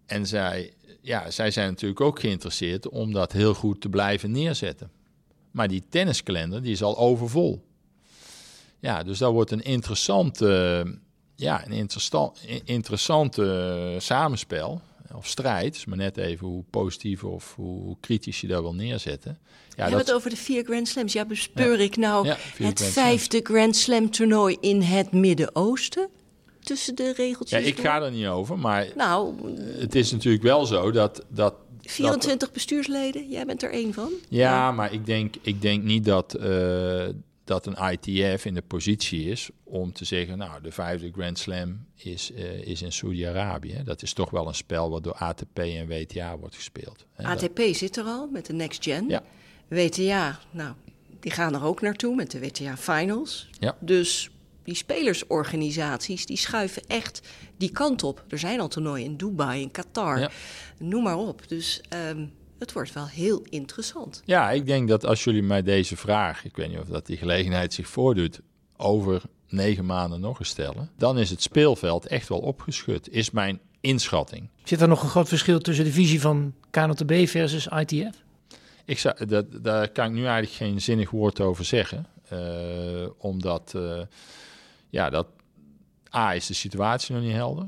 En 0.06 0.26
zij, 0.26 0.72
ja, 1.00 1.30
zij 1.30 1.50
zijn 1.50 1.68
natuurlijk 1.68 2.00
ook 2.00 2.20
geïnteresseerd 2.20 2.88
om 2.88 3.12
dat 3.12 3.32
heel 3.32 3.54
goed 3.54 3.80
te 3.80 3.88
blijven 3.88 4.30
neerzetten. 4.30 4.90
Maar 5.50 5.68
die 5.68 5.84
tenniskalender 5.88 6.62
die 6.62 6.72
is 6.72 6.82
al 6.82 6.98
overvol. 6.98 7.64
Ja, 8.78 9.02
dus 9.02 9.18
dat 9.18 9.32
wordt 9.32 9.50
een 9.50 9.62
interessante, 9.62 10.84
ja, 11.34 11.66
een 11.66 11.72
interessant, 11.72 12.40
interessante 12.64 13.96
samenspel 13.98 14.80
of 15.14 15.26
strijd. 15.26 15.74
is 15.74 15.84
maar 15.84 15.96
net 15.96 16.16
even 16.16 16.46
hoe 16.46 16.64
positief 16.70 17.24
of 17.24 17.54
hoe 17.56 17.96
kritisch 18.00 18.40
je 18.40 18.46
dat 18.46 18.60
wil 18.60 18.74
neerzetten. 18.74 19.38
Ja, 19.76 19.90
We 19.90 19.96
het 19.96 20.12
over 20.12 20.30
de 20.30 20.36
vier 20.36 20.64
Grand 20.64 20.88
Slams. 20.88 21.12
Ja, 21.12 21.24
bespeur 21.24 21.78
ja. 21.78 21.84
ik 21.84 21.96
nou 21.96 22.26
ja, 22.26 22.36
het 22.56 22.82
vijfde 22.82 23.40
Grand 23.42 23.76
Slam 23.76 24.10
toernooi 24.10 24.56
in 24.60 24.82
het 24.82 25.12
Midden-Oosten? 25.12 26.08
Tussen 26.62 26.94
de 26.94 27.12
regeltjes. 27.12 27.60
Ja, 27.60 27.66
ik 27.66 27.80
ga 27.80 28.02
er 28.02 28.10
niet 28.10 28.26
over, 28.26 28.58
maar 28.58 28.86
nou, 28.96 29.34
het 29.78 29.94
is 29.94 30.12
natuurlijk 30.12 30.42
wel 30.42 30.66
zo 30.66 30.90
dat... 30.90 31.24
dat 31.28 31.54
24 31.80 32.38
dat, 32.38 32.52
bestuursleden, 32.52 33.28
jij 33.28 33.46
bent 33.46 33.62
er 33.62 33.70
één 33.70 33.94
van. 33.94 34.10
Ja, 34.28 34.72
maar 34.72 34.92
ik 34.92 35.06
denk, 35.06 35.34
ik 35.42 35.62
denk 35.62 35.82
niet 35.82 36.04
dat, 36.04 36.36
uh, 36.40 37.06
dat 37.48 37.66
een 37.66 37.90
ITF 37.92 38.44
in 38.44 38.54
de 38.54 38.62
positie 38.62 39.30
is 39.30 39.50
om 39.64 39.92
te 39.92 40.04
zeggen, 40.04 40.38
nou, 40.38 40.62
de 40.62 40.72
vijfde 40.72 41.12
Grand 41.12 41.38
Slam 41.38 41.86
is, 41.94 42.30
uh, 42.30 42.66
is 42.66 42.82
in 42.82 42.92
Saudi-Arabië. 42.92 43.82
Dat 43.84 44.02
is 44.02 44.12
toch 44.12 44.30
wel 44.30 44.48
een 44.48 44.54
spel 44.54 44.90
wat 44.90 45.04
door 45.04 45.14
ATP 45.14 45.58
en 45.58 45.88
WTA 45.88 46.38
wordt 46.38 46.54
gespeeld. 46.54 47.06
ATP 47.16 47.56
dat... 47.56 47.76
zit 47.76 47.96
er 47.96 48.04
al 48.04 48.28
met 48.32 48.46
de 48.46 48.52
Next 48.52 48.84
Gen. 48.84 49.08
Ja. 49.08 49.22
WTA, 49.68 50.38
nou, 50.50 50.74
die 51.20 51.32
gaan 51.32 51.54
er 51.54 51.64
ook 51.64 51.80
naartoe 51.80 52.14
met 52.14 52.30
de 52.30 52.40
WTA 52.40 52.76
Finals. 52.76 53.48
Ja. 53.58 53.76
Dus 53.80 54.30
die 54.62 54.74
spelersorganisaties 54.74 56.26
die 56.26 56.36
schuiven 56.36 56.82
echt 56.86 57.20
die 57.56 57.70
kant 57.70 58.02
op. 58.02 58.24
Er 58.28 58.38
zijn 58.38 58.60
al 58.60 58.68
toernooien 58.68 59.04
in 59.04 59.16
Dubai, 59.16 59.62
in 59.62 59.70
Qatar, 59.70 60.18
ja. 60.18 60.30
noem 60.78 61.02
maar 61.02 61.18
op. 61.18 61.48
Dus 61.48 61.80
um, 62.10 62.32
het 62.58 62.72
wordt 62.72 62.92
wel 62.92 63.06
heel 63.06 63.42
interessant. 63.48 64.22
Ja, 64.24 64.50
ik 64.50 64.66
denk 64.66 64.88
dat 64.88 65.06
als 65.06 65.24
jullie 65.24 65.42
mij 65.42 65.62
deze 65.62 65.96
vraag, 65.96 66.44
ik 66.44 66.56
weet 66.56 66.68
niet 66.68 66.78
of 66.78 66.88
dat 66.88 67.06
die 67.06 67.16
gelegenheid 67.16 67.74
zich 67.74 67.88
voordoet, 67.88 68.40
over 68.76 69.22
negen 69.48 69.86
maanden 69.86 70.20
nog 70.20 70.38
eens 70.38 70.48
stellen, 70.48 70.90
dan 70.96 71.18
is 71.18 71.30
het 71.30 71.42
speelveld 71.42 72.06
echt 72.06 72.28
wel 72.28 72.38
opgeschud, 72.38 73.08
is 73.10 73.30
mijn 73.30 73.60
inschatting. 73.80 74.48
Zit 74.64 74.80
er 74.80 74.88
nog 74.88 75.02
een 75.02 75.08
groot 75.08 75.28
verschil 75.28 75.58
tussen 75.58 75.84
de 75.84 75.92
visie 75.92 76.20
van 76.20 76.54
KNTB 76.70 77.28
versus 77.28 77.66
ITF? 77.66 78.24
Ik 78.84 78.98
zou, 78.98 79.26
dat, 79.26 79.46
daar 79.62 79.88
kan 79.88 80.06
ik 80.06 80.12
nu 80.12 80.24
eigenlijk 80.24 80.52
geen 80.52 80.80
zinnig 80.80 81.10
woord 81.10 81.40
over 81.40 81.64
zeggen. 81.64 82.06
Uh, 82.32 83.06
omdat, 83.18 83.72
uh, 83.76 84.00
ja, 84.90 85.10
dat 85.10 85.26
A 86.14 86.34
is 86.34 86.46
de 86.46 86.54
situatie 86.54 87.14
nog 87.14 87.24
niet 87.24 87.32
helder. 87.32 87.66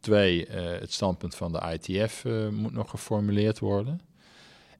Twee, 0.00 0.48
uh, 0.48 0.54
het 0.54 0.92
standpunt 0.92 1.34
van 1.34 1.52
de 1.52 1.78
ITF 1.80 2.24
moet 2.50 2.72
nog 2.72 2.90
geformuleerd 2.90 3.58
worden. 3.58 4.00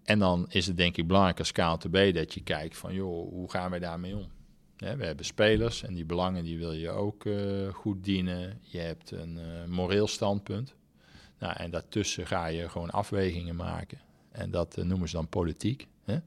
En 0.05 0.19
dan 0.19 0.47
is 0.49 0.67
het 0.67 0.77
denk 0.77 0.97
ik 0.97 1.07
belangrijk 1.07 1.39
als 1.39 1.53
KNTB 1.53 2.15
dat 2.15 2.35
je 2.35 2.43
kijkt 2.43 2.77
van, 2.77 2.95
joh, 2.95 3.29
hoe 3.29 3.51
gaan 3.51 3.71
wij 3.71 3.79
daarmee 3.79 4.17
om? 4.17 4.29
We 4.77 4.87
hebben 4.87 5.25
spelers 5.25 5.83
en 5.83 5.95
die 5.95 6.05
belangen 6.05 6.45
die 6.45 6.59
wil 6.59 6.73
je 6.73 6.91
ook 6.91 7.25
goed 7.73 8.05
dienen. 8.05 8.59
Je 8.61 8.79
hebt 8.79 9.11
een 9.11 9.39
moreel 9.69 10.07
standpunt. 10.07 10.75
Nou, 11.41 11.55
en 11.57 11.71
daartussen 11.71 12.27
ga 12.27 12.47
je 12.47 12.69
gewoon 12.69 12.91
afwegingen 12.91 13.57
maken. 13.57 13.99
En 14.33 14.51
dat 14.51 14.79
uh, 14.79 14.85
noemen 14.85 15.09
ze 15.09 15.17
dan 15.17 15.29
politiek. 15.29 15.89
Hè? 16.05 16.19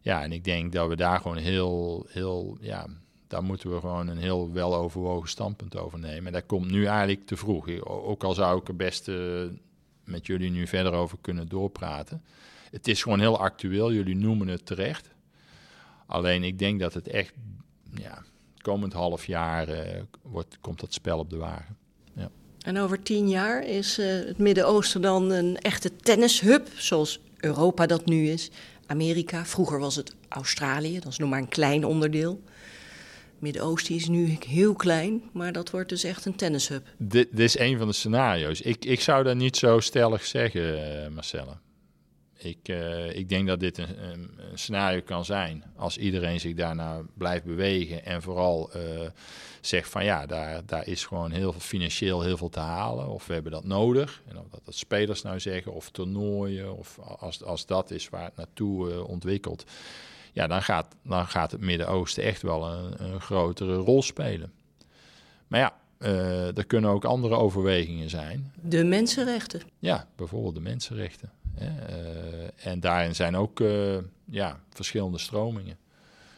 Ja, 0.00 0.22
en 0.22 0.32
ik 0.32 0.44
denk 0.44 0.72
dat 0.72 0.88
we 0.88 0.96
daar 0.96 1.20
gewoon 1.20 1.36
heel, 1.36 2.06
heel, 2.08 2.56
ja, 2.60 2.86
daar 3.26 3.42
moeten 3.42 3.74
we 3.74 3.80
gewoon 3.80 4.08
een 4.08 4.18
heel 4.18 4.52
weloverwogen 4.52 5.28
standpunt 5.28 5.76
over 5.76 5.98
nemen. 5.98 6.26
En 6.26 6.32
dat 6.32 6.46
komt 6.46 6.70
nu 6.70 6.84
eigenlijk 6.84 7.26
te 7.26 7.36
vroeg. 7.36 7.80
Ook 7.80 8.24
al 8.24 8.34
zou 8.34 8.60
ik 8.60 8.68
er 8.68 8.76
best 8.76 9.10
met 10.04 10.26
jullie 10.26 10.50
nu 10.50 10.66
verder 10.66 10.92
over 10.92 11.18
kunnen 11.20 11.48
doorpraten. 11.48 12.22
Het 12.70 12.88
is 12.88 13.02
gewoon 13.02 13.20
heel 13.20 13.38
actueel, 13.38 13.92
jullie 13.92 14.16
noemen 14.16 14.48
het 14.48 14.66
terecht. 14.66 15.08
Alleen 16.06 16.44
ik 16.44 16.58
denk 16.58 16.80
dat 16.80 16.94
het 16.94 17.08
echt, 17.08 17.32
ja, 17.94 18.22
komend 18.60 18.92
half 18.92 19.26
jaar 19.26 19.68
uh, 19.68 20.02
wordt, 20.22 20.58
komt 20.60 20.80
dat 20.80 20.92
spel 20.92 21.18
op 21.18 21.30
de 21.30 21.36
wagen. 21.36 21.76
Ja. 22.12 22.30
En 22.60 22.78
over 22.78 23.02
tien 23.02 23.28
jaar 23.28 23.64
is 23.64 23.98
uh, 23.98 24.06
het 24.06 24.38
Midden-Oosten 24.38 25.02
dan 25.02 25.30
een 25.30 25.56
echte 25.56 25.96
tennishub, 25.96 26.68
zoals 26.74 27.20
Europa 27.36 27.86
dat 27.86 28.06
nu 28.06 28.28
is. 28.28 28.50
Amerika, 28.86 29.44
vroeger 29.44 29.78
was 29.78 29.96
het 29.96 30.14
Australië, 30.28 30.98
dat 30.98 31.12
is 31.12 31.18
nog 31.18 31.30
maar 31.30 31.38
een 31.38 31.48
klein 31.48 31.84
onderdeel. 31.84 32.42
Midden-Oosten 33.38 33.94
is 33.94 34.08
nu 34.08 34.38
heel 34.46 34.74
klein, 34.74 35.22
maar 35.32 35.52
dat 35.52 35.70
wordt 35.70 35.88
dus 35.88 36.04
echt 36.04 36.24
een 36.24 36.36
tennishub. 36.36 36.86
Dit, 36.96 37.28
dit 37.30 37.38
is 37.38 37.58
een 37.58 37.78
van 37.78 37.86
de 37.86 37.92
scenario's. 37.92 38.60
Ik, 38.60 38.84
ik 38.84 39.00
zou 39.00 39.24
dat 39.24 39.36
niet 39.36 39.56
zo 39.56 39.80
stellig 39.80 40.24
zeggen, 40.24 40.62
uh, 40.62 41.08
Marcella. 41.08 41.60
Ik, 42.36 42.68
uh, 42.68 43.16
ik 43.16 43.28
denk 43.28 43.46
dat 43.46 43.60
dit 43.60 43.78
een, 43.78 44.08
een, 44.08 44.30
scenario 44.54 45.00
kan 45.00 45.24
zijn 45.24 45.64
als 45.76 45.98
iedereen 45.98 46.40
zich 46.40 46.54
daarna 46.54 47.00
blijft 47.14 47.44
bewegen 47.44 48.04
en 48.04 48.22
vooral 48.22 48.70
uh, 48.76 48.82
zegt 49.60 49.90
van 49.90 50.04
ja, 50.04 50.26
daar, 50.26 50.62
daar 50.66 50.86
is 50.86 51.04
gewoon 51.04 51.30
heel 51.30 51.52
veel 51.52 51.60
financieel 51.60 52.22
heel 52.22 52.36
veel 52.36 52.48
te 52.48 52.60
halen 52.60 53.08
of 53.08 53.26
we 53.26 53.32
hebben 53.32 53.52
dat 53.52 53.64
nodig. 53.64 54.22
En 54.28 54.38
of 54.38 54.44
dat, 54.50 54.64
dat 54.64 54.74
spelers 54.74 55.22
nou 55.22 55.40
zeggen 55.40 55.72
of 55.72 55.90
toernooien 55.90 56.76
of 56.76 56.98
als, 56.98 57.42
als 57.42 57.66
dat 57.66 57.90
is 57.90 58.08
waar 58.08 58.24
het 58.24 58.36
naartoe 58.36 58.90
uh, 58.90 59.08
ontwikkelt, 59.08 59.64
ja, 60.32 60.46
dan 60.46 60.62
gaat, 60.62 60.94
dan 61.02 61.26
gaat 61.26 61.50
het 61.50 61.60
Midden-Oosten 61.60 62.22
echt 62.22 62.42
wel 62.42 62.66
een, 62.66 63.04
een 63.04 63.20
grotere 63.20 63.74
rol 63.74 64.02
spelen. 64.02 64.52
Maar 65.46 65.60
ja, 65.60 65.76
uh, 65.98 66.56
er 66.56 66.66
kunnen 66.66 66.90
ook 66.90 67.04
andere 67.04 67.34
overwegingen 67.34 68.10
zijn. 68.10 68.52
De 68.60 68.84
mensenrechten. 68.84 69.62
Ja, 69.78 70.06
bijvoorbeeld 70.16 70.54
de 70.54 70.60
mensenrechten. 70.60 71.30
Uh, 71.60 72.66
en 72.66 72.80
daarin 72.80 73.14
zijn 73.14 73.36
ook 73.36 73.60
uh, 73.60 73.96
ja, 74.24 74.60
verschillende 74.70 75.18
stromingen. 75.18 75.76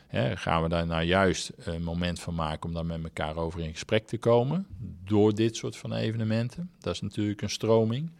Hè? 0.06 0.36
Gaan 0.36 0.62
we 0.62 0.68
daar 0.68 0.86
nou 0.86 1.02
juist 1.02 1.50
een 1.56 1.82
moment 1.82 2.20
van 2.20 2.34
maken 2.34 2.68
om 2.68 2.74
daar 2.74 2.86
met 2.86 3.02
elkaar 3.02 3.36
over 3.36 3.60
in 3.60 3.72
gesprek 3.72 4.06
te 4.06 4.18
komen? 4.18 4.66
Door 5.04 5.34
dit 5.34 5.56
soort 5.56 5.76
van 5.76 5.92
evenementen. 5.92 6.70
Dat 6.80 6.94
is 6.94 7.00
natuurlijk 7.00 7.42
een 7.42 7.50
stroming. 7.50 8.10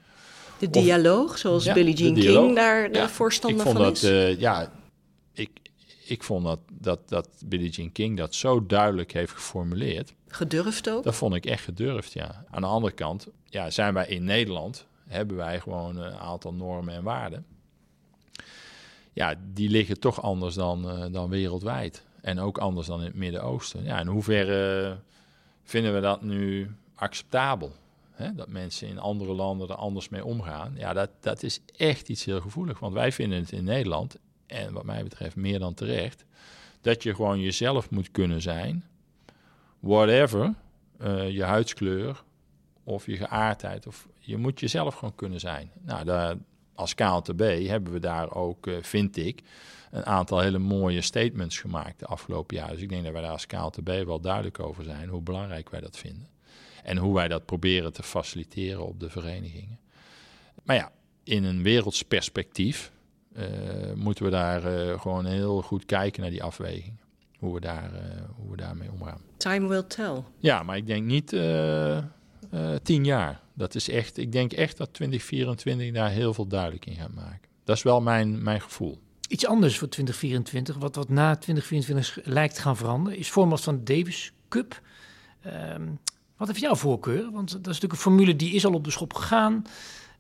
De 0.59 0.71
dialoog, 0.71 1.31
of, 1.31 1.39
zoals 1.39 1.65
ja, 1.65 1.75
Billie 1.75 1.95
Jean 1.95 2.15
King 2.15 2.55
daar 2.55 2.93
de 2.93 2.99
ja, 2.99 3.09
voorstander 3.09 3.59
ik 3.59 3.65
vond 3.67 3.77
van 3.77 3.87
dat, 3.87 3.97
is. 3.97 4.11
Uh, 4.11 4.41
ja, 4.41 4.73
ik, 5.33 5.51
ik 6.05 6.23
vond 6.23 6.45
dat, 6.45 6.61
dat, 6.69 7.09
dat 7.09 7.29
Billie 7.45 7.71
Jean 7.71 7.93
King 7.93 8.17
dat 8.17 8.35
zo 8.35 8.67
duidelijk 8.67 9.13
heeft 9.13 9.33
geformuleerd. 9.33 10.15
Gedurfd 10.29 10.91
ook? 10.91 11.05
Dat 11.05 11.15
vond 11.15 11.35
ik 11.35 11.47
echt 11.47 11.65
gedurfd, 11.65 12.13
ja. 12.13 12.45
Aan 12.51 12.61
de 12.61 12.69
andere 12.69 12.95
kant 12.95 13.27
ja, 13.45 13.71
zijn 13.71 13.95
wij 13.95 14.07
in 14.07 14.25
Nederland, 14.25 14.87
hebben 15.09 15.37
wij 15.37 15.61
gewoon 15.61 15.97
een 15.97 16.15
aantal 16.19 16.55
normen 16.55 16.95
en 16.95 17.03
waarden. 17.03 17.47
Ja, 19.13 19.35
die 19.53 19.69
liggen 19.69 20.01
toch 20.01 20.23
anders 20.23 20.55
dan, 20.55 20.99
uh, 20.99 21.13
dan 21.13 21.29
wereldwijd. 21.29 22.07
En 22.21 22.39
ook 22.39 22.59
anders 22.59 22.87
dan 22.87 22.99
in 22.99 23.07
het 23.07 23.15
Midden-Oosten. 23.15 23.85
Ja, 23.85 24.01
in 24.01 24.07
hoeverre 24.07 24.99
vinden 25.63 25.95
we 25.95 26.01
dat 26.01 26.23
nu 26.23 26.71
acceptabel? 26.95 27.73
Hè? 28.11 28.35
Dat 28.35 28.49
mensen 28.49 28.89
in 28.89 28.99
andere 28.99 29.33
landen 29.33 29.69
er 29.69 29.75
anders 29.75 30.09
mee 30.09 30.25
omgaan. 30.25 30.75
Ja, 30.77 30.93
dat, 30.93 31.11
dat 31.21 31.43
is 31.43 31.61
echt 31.77 32.09
iets 32.09 32.25
heel 32.25 32.41
gevoelig. 32.41 32.79
Want 32.79 32.95
wij 32.95 33.13
vinden 33.13 33.39
het 33.39 33.53
in 33.53 33.65
Nederland, 33.65 34.17
en 34.47 34.73
wat 34.73 34.85
mij 34.85 35.03
betreft 35.03 35.37
meer 35.37 35.59
dan 35.59 35.75
terecht, 35.75 36.25
dat 36.81 37.03
je 37.03 37.15
gewoon 37.15 37.41
jezelf 37.41 37.91
moet 37.91 38.11
kunnen 38.11 38.43
zijn. 38.43 38.85
Whatever, 39.81 40.55
uh, 41.01 41.31
je 41.31 41.43
huidskleur 41.43 42.23
of 42.89 43.07
je 43.07 43.17
geaardheid. 43.17 43.87
Of, 43.87 44.09
je 44.19 44.37
moet 44.37 44.61
jezelf 44.61 44.95
gewoon 44.95 45.15
kunnen 45.15 45.41
zijn. 45.41 45.71
Nou, 45.81 46.05
daar, 46.05 46.37
als 46.75 46.95
KLTB 46.95 47.67
hebben 47.67 47.93
we 47.93 48.01
daar 48.01 48.35
ook, 48.35 48.67
uh, 48.67 48.77
vind 48.83 49.17
ik, 49.17 49.43
een 49.91 50.07
aantal 50.07 50.41
hele 50.41 50.59
mooie 50.59 51.01
statements 51.01 51.59
gemaakt 51.59 51.99
de 51.99 52.07
afgelopen 52.07 52.57
jaren. 52.57 52.73
Dus 52.73 52.83
ik 52.83 52.89
denk 52.89 53.05
dat 53.05 53.13
wij 53.13 53.23
daar 53.23 53.31
als 53.31 53.47
KLTB 53.47 54.05
wel 54.05 54.21
duidelijk 54.21 54.61
over 54.61 54.85
zijn 54.85 55.09
hoe 55.09 55.21
belangrijk 55.21 55.71
wij 55.71 55.81
dat 55.81 55.97
vinden. 55.97 56.29
En 56.83 56.97
hoe 56.97 57.15
wij 57.15 57.29
dat 57.29 57.45
proberen 57.45 57.93
te 57.93 58.03
faciliteren 58.03 58.87
op 58.87 59.01
de 59.01 59.11
verenigingen. 59.11 59.79
Maar 60.63 60.77
ja, 60.77 60.93
in 61.25 61.45
een 61.45 61.63
werelds 61.63 62.03
perspectief 62.03 62.93
uh, 63.37 63.45
moeten 63.95 64.25
we 64.25 64.31
daar 64.31 64.75
uh, 64.75 65.01
gewoon 65.01 65.25
heel 65.27 65.63
goed 65.63 65.85
kijken 65.85 66.23
naar 66.23 66.31
die 66.31 66.43
afweging. 66.43 66.97
Hoe 67.39 67.55
we, 67.55 67.61
daar, 67.61 67.93
uh, 67.93 68.01
hoe 68.37 68.51
we 68.51 68.57
daarmee 68.57 68.91
omgaan. 68.93 69.21
Time 69.37 69.69
will 69.69 69.83
tell. 69.83 70.23
Ja, 70.39 70.63
maar 70.63 70.77
ik 70.77 70.87
denk 70.87 71.05
niet 71.05 71.33
tien 72.83 73.05
jaar. 73.05 73.41
Dat 73.55 73.75
is 73.75 73.91
echt, 73.91 74.17
ik 74.17 74.33
denk 74.33 74.53
echt 74.53 74.77
dat 74.77 74.95
2024 74.95 75.93
daar 75.93 76.11
heel 76.11 76.35
veel 76.35 76.47
duidelijk 76.47 76.87
in 76.87 76.95
gaat 76.95 77.15
maken. 77.15 77.49
Dat 77.65 77.77
is 77.77 77.83
wel 77.83 78.01
mijn, 78.01 78.43
mijn 78.43 78.61
gevoel. 78.61 78.99
Iets 79.29 79.47
anders 79.47 79.79
voor 79.79 79.89
2024, 79.89 80.77
wat, 80.77 80.95
wat 80.95 81.09
na 81.09 81.37
2024 81.37 82.19
lijkt 82.25 82.55
te 82.55 82.61
gaan 82.61 82.77
veranderen, 82.77 83.19
is 83.19 83.29
format 83.29 83.61
van 83.61 83.77
de 83.77 83.95
Davis 83.95 84.33
Cup. 84.49 84.81
Um, 85.47 85.99
wat 86.37 86.49
heeft 86.49 86.61
jouw 86.61 86.75
voorkeur? 86.75 87.31
Want 87.31 87.51
dat 87.51 87.61
is 87.61 87.67
natuurlijk 87.67 87.93
een 87.93 87.99
formule 87.99 88.37
die 88.37 88.53
is 88.53 88.67
al 88.67 88.73
op 88.73 88.85
de 88.85 88.91
schop 88.91 89.15
gegaan. 89.15 89.63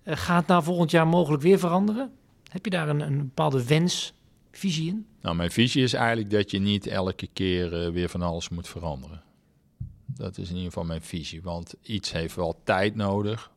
Uh, 0.04 0.16
gaat 0.16 0.46
nou 0.46 0.62
volgend 0.62 0.90
jaar 0.90 1.06
mogelijk 1.06 1.42
weer 1.42 1.58
veranderen? 1.58 2.12
Heb 2.50 2.64
je 2.64 2.70
daar 2.70 2.88
een, 2.88 3.00
een, 3.00 3.18
bepaalde 3.18 3.64
wens, 3.64 4.14
visie 4.50 4.88
in? 4.88 5.06
Nou, 5.20 5.36
mijn 5.36 5.50
visie 5.50 5.82
is 5.82 5.92
eigenlijk 5.92 6.30
dat 6.30 6.50
je 6.50 6.58
niet 6.58 6.86
elke 6.86 7.28
keer 7.32 7.86
uh, 7.86 7.92
weer 7.92 8.08
van 8.08 8.22
alles 8.22 8.48
moet 8.48 8.68
veranderen. 8.68 9.22
Dat 10.18 10.38
is 10.38 10.48
in 10.48 10.54
ieder 10.54 10.68
geval 10.68 10.84
mijn 10.84 11.02
visie. 11.02 11.42
Want 11.42 11.74
iets 11.82 12.12
heeft 12.12 12.34
wel 12.34 12.60
tijd 12.64 12.94
nodig 12.94 13.50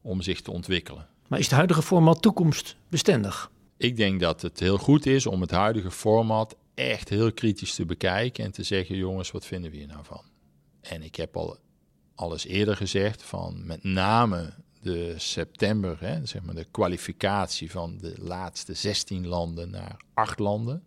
om 0.00 0.22
zich 0.22 0.40
te 0.40 0.50
ontwikkelen. 0.50 1.06
Maar 1.28 1.38
is 1.38 1.44
het 1.44 1.54
huidige 1.54 1.82
format 1.82 2.22
toekomstbestendig? 2.22 3.50
Ik 3.76 3.96
denk 3.96 4.20
dat 4.20 4.42
het 4.42 4.60
heel 4.60 4.78
goed 4.78 5.06
is 5.06 5.26
om 5.26 5.40
het 5.40 5.50
huidige 5.50 5.90
format 5.90 6.56
echt 6.74 7.08
heel 7.08 7.32
kritisch 7.32 7.74
te 7.74 7.84
bekijken 7.84 8.44
en 8.44 8.52
te 8.52 8.62
zeggen: 8.62 8.96
jongens, 8.96 9.30
wat 9.30 9.46
vinden 9.46 9.70
we 9.70 9.76
hier 9.76 9.86
nou 9.86 10.04
van? 10.04 10.22
En 10.80 11.02
ik 11.02 11.14
heb 11.14 11.36
al 11.36 11.58
alles 12.14 12.44
eerder 12.46 12.76
gezegd 12.76 13.22
van 13.22 13.66
met 13.66 13.84
name 13.84 14.52
de 14.80 15.14
september, 15.16 15.96
hè, 16.00 16.26
zeg 16.26 16.42
maar 16.42 16.54
de 16.54 16.66
kwalificatie 16.70 17.70
van 17.70 17.98
de 17.98 18.14
laatste 18.18 18.74
16 18.74 19.26
landen 19.26 19.70
naar 19.70 19.96
8 20.14 20.38
landen. 20.38 20.82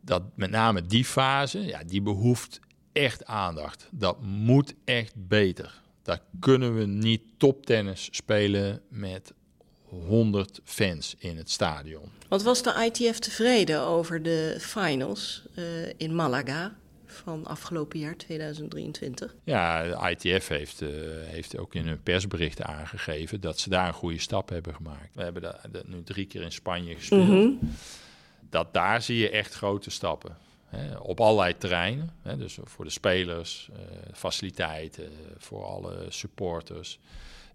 Dat 0.00 0.22
met 0.34 0.50
name 0.50 0.86
die 0.86 1.04
fase, 1.04 1.58
ja, 1.58 1.84
die 1.84 2.02
behoeft 2.02 2.60
echt 2.96 3.24
aandacht. 3.24 3.88
Dat 3.90 4.22
moet 4.22 4.74
echt 4.84 5.12
beter. 5.16 5.80
Daar 6.02 6.20
kunnen 6.40 6.78
we 6.78 6.86
niet 6.86 7.22
toptennis 7.36 8.08
spelen 8.10 8.80
met 8.88 9.32
100 9.82 10.60
fans 10.64 11.14
in 11.18 11.36
het 11.36 11.50
stadion. 11.50 12.10
Wat 12.28 12.42
was 12.42 12.62
de 12.62 12.90
ITF 12.92 13.18
tevreden 13.18 13.80
over 13.80 14.22
de 14.22 14.56
finals 14.60 15.42
uh, 15.58 15.64
in 15.96 16.14
Malaga? 16.14 16.76
van 17.06 17.46
afgelopen 17.46 17.98
jaar 17.98 18.16
2023? 18.16 19.34
Ja, 19.44 19.82
de 19.82 20.10
ITF 20.10 20.48
heeft, 20.48 20.80
uh, 20.80 20.88
heeft 21.24 21.58
ook 21.58 21.74
in 21.74 21.86
hun 21.86 22.02
persberichten 22.02 22.66
aangegeven 22.66 23.40
dat 23.40 23.58
ze 23.58 23.68
daar 23.68 23.86
een 23.86 23.94
goede 23.94 24.18
stap 24.18 24.48
hebben 24.48 24.74
gemaakt. 24.74 25.14
We 25.14 25.22
hebben 25.22 25.42
dat, 25.42 25.58
dat 25.70 25.88
nu 25.88 26.02
drie 26.02 26.26
keer 26.26 26.42
in 26.42 26.52
Spanje 26.52 26.94
gespeeld. 26.94 27.28
Mm 27.28 27.30
-hmm. 27.30 27.58
Dat 28.50 28.74
daar 28.74 29.02
zie 29.02 29.18
je 29.18 29.30
echt 29.30 29.54
grote 29.54 29.90
stappen. 29.90 30.36
Op 31.02 31.20
allerlei 31.20 31.56
terreinen. 31.58 32.10
Hè, 32.22 32.36
dus 32.36 32.58
voor 32.62 32.84
de 32.84 32.90
spelers, 32.90 33.68
uh, 33.72 33.76
faciliteiten, 34.12 35.10
voor 35.38 35.64
alle 35.64 36.06
supporters. 36.08 36.98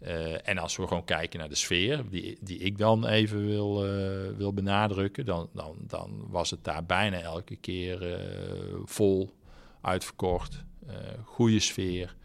Uh, 0.01 0.48
en 0.48 0.58
als 0.58 0.75
we 0.75 0.88
gewoon 0.88 1.06
kijken 1.06 1.39
naar 1.39 1.50
de 1.50 1.56
sfeer, 1.56 2.03
die, 2.10 2.38
die 2.41 2.60
ik 2.60 2.77
dan 2.77 3.08
even 3.08 3.46
wil, 3.46 3.86
uh, 3.86 4.38
wil 4.38 4.53
benadrukken, 4.53 5.25
dan, 5.25 5.50
dan, 5.53 5.75
dan 5.88 6.25
was 6.30 6.50
het 6.50 6.63
daar 6.63 6.86
bijna 6.86 7.20
elke 7.20 7.56
keer 7.56 8.20
vol 8.86 9.34
uitverkocht, 9.82 10.63
goede 11.24 11.60
sfeer. 11.60 12.15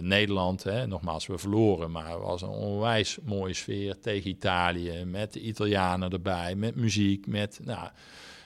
Nederland, 0.00 0.62
hè, 0.62 0.86
nogmaals, 0.86 1.26
we 1.26 1.38
verloren, 1.38 1.90
maar 1.90 2.10
het 2.10 2.20
was 2.20 2.42
een 2.42 2.48
onwijs 2.48 3.18
mooie 3.24 3.54
sfeer 3.54 3.98
tegen 4.00 4.30
Italië, 4.30 5.04
met 5.04 5.32
de 5.32 5.40
Italianen 5.40 6.10
erbij, 6.10 6.54
met 6.54 6.76
muziek, 6.76 7.26
met, 7.26 7.60
nou, 7.64 7.88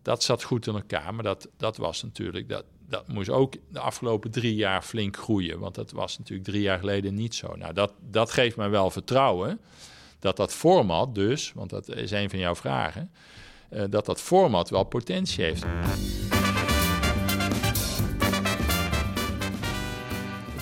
dat 0.07 0.23
zat 0.23 0.43
goed 0.43 0.67
in 0.67 0.75
elkaar, 0.75 1.15
maar 1.15 1.25
dat, 1.25 1.49
dat 1.57 1.77
was 1.77 2.03
natuurlijk, 2.03 2.49
dat, 2.49 2.65
dat 2.89 3.09
moest 3.09 3.29
ook 3.29 3.55
de 3.69 3.81
afgelopen 3.81 4.31
drie 4.31 4.55
jaar 4.55 4.83
flink 4.83 5.17
groeien, 5.17 5.59
want 5.59 5.75
dat 5.75 5.91
was 5.91 6.19
natuurlijk 6.19 6.49
drie 6.49 6.63
jaar 6.63 6.79
geleden 6.79 7.15
niet 7.15 7.35
zo. 7.35 7.55
Nou, 7.57 7.73
dat, 7.73 7.93
dat 8.11 8.31
geeft 8.31 8.57
mij 8.57 8.71
wel 8.71 8.91
vertrouwen, 8.91 9.61
dat 10.19 10.37
dat 10.37 10.53
format 10.53 11.15
dus, 11.15 11.53
want 11.53 11.71
dat 11.71 11.89
is 11.89 12.11
een 12.11 12.31
van 12.31 12.39
jouw 12.39 12.55
vragen, 12.55 13.11
uh, 13.71 13.85
dat 13.91 14.07
dat 14.07 14.21
format 14.21 14.71
wel 14.71 14.85
potentie 14.85 15.45
heeft. 15.45 15.65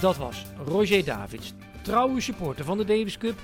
Dat 0.01 0.17
was 0.17 0.45
Roger 0.67 1.05
Davids, 1.05 1.53
trouwe 1.83 2.21
supporter 2.21 2.65
van 2.65 2.79
de 2.79 2.85
Davis 2.85 3.19
Cup, 3.19 3.39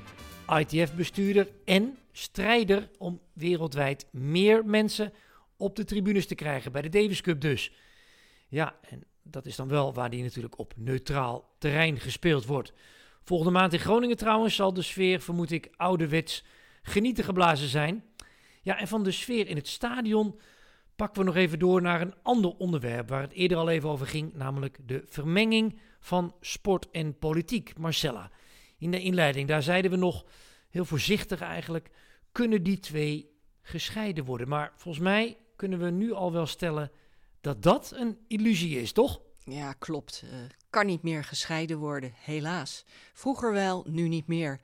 ITF-bestuurder 0.58 1.48
en 1.64 1.98
strijder 2.12 2.88
om 2.98 3.20
wereldwijd 3.32 4.06
meer 4.10 4.64
mensen 4.64 5.12
op 5.60 5.76
de 5.76 5.84
tribunes 5.84 6.26
te 6.26 6.34
krijgen 6.34 6.72
bij 6.72 6.82
de 6.82 6.88
Davis 6.88 7.20
Cup 7.20 7.40
dus. 7.40 7.72
Ja, 8.48 8.78
en 8.88 9.04
dat 9.22 9.46
is 9.46 9.56
dan 9.56 9.68
wel 9.68 9.94
waar 9.94 10.10
die 10.10 10.22
natuurlijk 10.22 10.58
op 10.58 10.72
neutraal 10.76 11.54
terrein 11.58 12.00
gespeeld 12.00 12.46
wordt. 12.46 12.72
Volgende 13.22 13.52
maand 13.52 13.72
in 13.72 13.78
Groningen 13.78 14.16
trouwens 14.16 14.54
zal 14.54 14.72
de 14.72 14.82
sfeer, 14.82 15.20
vermoed 15.20 15.50
ik, 15.50 15.70
ouderwets 15.76 16.44
genieten 16.82 17.24
geblazen 17.24 17.68
zijn. 17.68 18.04
Ja, 18.62 18.78
en 18.78 18.88
van 18.88 19.04
de 19.04 19.10
sfeer 19.10 19.46
in 19.48 19.56
het 19.56 19.68
stadion 19.68 20.38
pakken 20.96 21.20
we 21.20 21.26
nog 21.26 21.36
even 21.36 21.58
door 21.58 21.82
naar 21.82 22.00
een 22.00 22.14
ander 22.22 22.50
onderwerp 22.50 23.08
waar 23.08 23.22
het 23.22 23.32
eerder 23.32 23.58
al 23.58 23.68
even 23.68 23.88
over 23.88 24.06
ging, 24.06 24.34
namelijk 24.34 24.78
de 24.86 25.02
vermenging 25.06 25.80
van 26.00 26.34
sport 26.40 26.90
en 26.90 27.18
politiek. 27.18 27.78
Marcella, 27.78 28.30
in 28.78 28.90
de 28.90 29.00
inleiding, 29.00 29.48
daar 29.48 29.62
zeiden 29.62 29.90
we 29.90 29.96
nog 29.96 30.24
heel 30.70 30.84
voorzichtig 30.84 31.40
eigenlijk, 31.40 31.90
kunnen 32.32 32.62
die 32.62 32.78
twee 32.78 33.30
gescheiden 33.62 34.24
worden? 34.24 34.48
Maar 34.48 34.72
volgens 34.76 35.04
mij 35.04 35.36
kunnen 35.60 35.78
we 35.78 35.90
nu 35.90 36.12
al 36.12 36.32
wel 36.32 36.46
stellen 36.46 36.90
dat 37.40 37.62
dat 37.62 37.92
een 37.94 38.18
illusie 38.28 38.80
is, 38.80 38.92
toch? 38.92 39.20
Ja, 39.44 39.72
klopt. 39.72 40.22
Uh, 40.24 40.30
kan 40.70 40.86
niet 40.86 41.02
meer 41.02 41.24
gescheiden 41.24 41.78
worden, 41.78 42.12
helaas. 42.16 42.84
Vroeger 43.12 43.52
wel, 43.52 43.84
nu 43.88 44.08
niet 44.08 44.26
meer. 44.26 44.60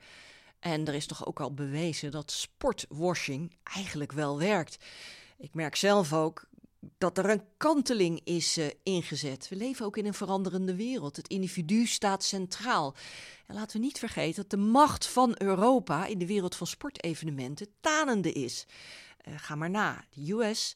En 0.59 0.87
er 0.87 0.93
is 0.93 1.07
toch 1.07 1.25
ook 1.25 1.39
al 1.39 1.53
bewezen 1.53 2.11
dat 2.11 2.31
sportwashing 2.31 3.57
eigenlijk 3.63 4.11
wel 4.11 4.37
werkt. 4.37 4.85
Ik 5.37 5.53
merk 5.53 5.75
zelf 5.75 6.13
ook 6.13 6.47
dat 6.97 7.17
er 7.17 7.29
een 7.29 7.43
kanteling 7.57 8.21
is 8.23 8.57
uh, 8.57 8.65
ingezet. 8.83 9.49
We 9.49 9.55
leven 9.55 9.85
ook 9.85 9.97
in 9.97 10.05
een 10.05 10.13
veranderende 10.13 10.75
wereld. 10.75 11.15
Het 11.15 11.27
individu 11.27 11.85
staat 11.85 12.23
centraal. 12.23 12.95
En 13.47 13.55
laten 13.55 13.79
we 13.79 13.85
niet 13.85 13.99
vergeten 13.99 14.41
dat 14.41 14.49
de 14.49 14.65
macht 14.65 15.07
van 15.07 15.35
Europa 15.37 16.05
in 16.05 16.17
de 16.17 16.27
wereld 16.27 16.55
van 16.55 16.67
sportevenementen 16.67 17.67
tanende 17.81 18.31
is. 18.31 18.65
Uh, 19.27 19.33
ga 19.37 19.55
maar 19.55 19.69
na. 19.69 20.03
De 20.09 20.31
US, 20.31 20.75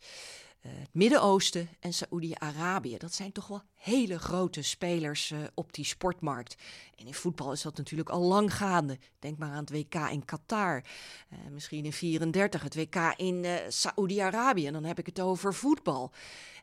uh, 0.61 0.71
het 0.79 0.93
Midden-Oosten 0.93 1.69
en 1.79 1.93
Saoedi-Arabië. 1.93 2.97
Dat 2.97 3.13
zijn 3.13 3.31
toch 3.31 3.47
wel 3.47 3.61
hele 3.73 4.19
grote 4.19 4.61
spelers 4.61 5.31
uh, 5.31 5.39
op 5.53 5.73
die 5.73 5.85
sportmarkt. 5.85 6.55
En 6.95 7.05
in 7.05 7.13
voetbal 7.13 7.51
is 7.51 7.61
dat 7.61 7.77
natuurlijk 7.77 8.09
al 8.09 8.21
lang 8.21 8.53
gaande. 8.53 8.97
Denk 9.19 9.37
maar 9.37 9.51
aan 9.51 9.63
het 9.63 9.69
WK 9.69 9.95
in 9.95 10.25
Qatar. 10.25 10.83
Uh, 11.33 11.37
misschien 11.51 11.85
in 11.85 11.93
34 11.93 12.63
het 12.63 12.75
WK 12.75 13.13
in 13.15 13.45
Saoedi-Arabië. 13.67 14.71
Dan 14.71 14.83
heb 14.83 14.99
ik 14.99 15.05
het 15.05 15.19
over 15.19 15.53
voetbal. 15.53 16.11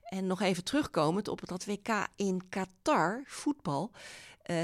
En 0.02 0.26
nog 0.26 0.40
even 0.40 0.64
terugkomend 0.64 1.28
op 1.28 1.40
dat 1.46 1.64
WK 1.64 2.06
in 2.16 2.48
Qatar, 2.48 3.22
voetbal. 3.26 3.90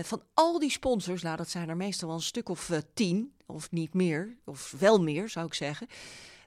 van 0.03 0.23
al 0.35 0.59
die 0.59 0.71
sponsors, 0.71 1.23
nou 1.23 1.37
dat 1.37 1.49
zijn 1.49 1.69
er 1.69 1.77
meestal 1.77 2.09
wel 2.09 2.17
een 2.17 2.23
stuk 2.23 2.49
of 2.49 2.71
tien, 2.95 3.35
of 3.47 3.71
niet 3.71 3.95
meer, 3.95 4.37
of 4.45 4.75
wel 4.79 5.03
meer 5.03 5.29
zou 5.29 5.47
ik 5.47 5.55
zeggen. 5.55 5.87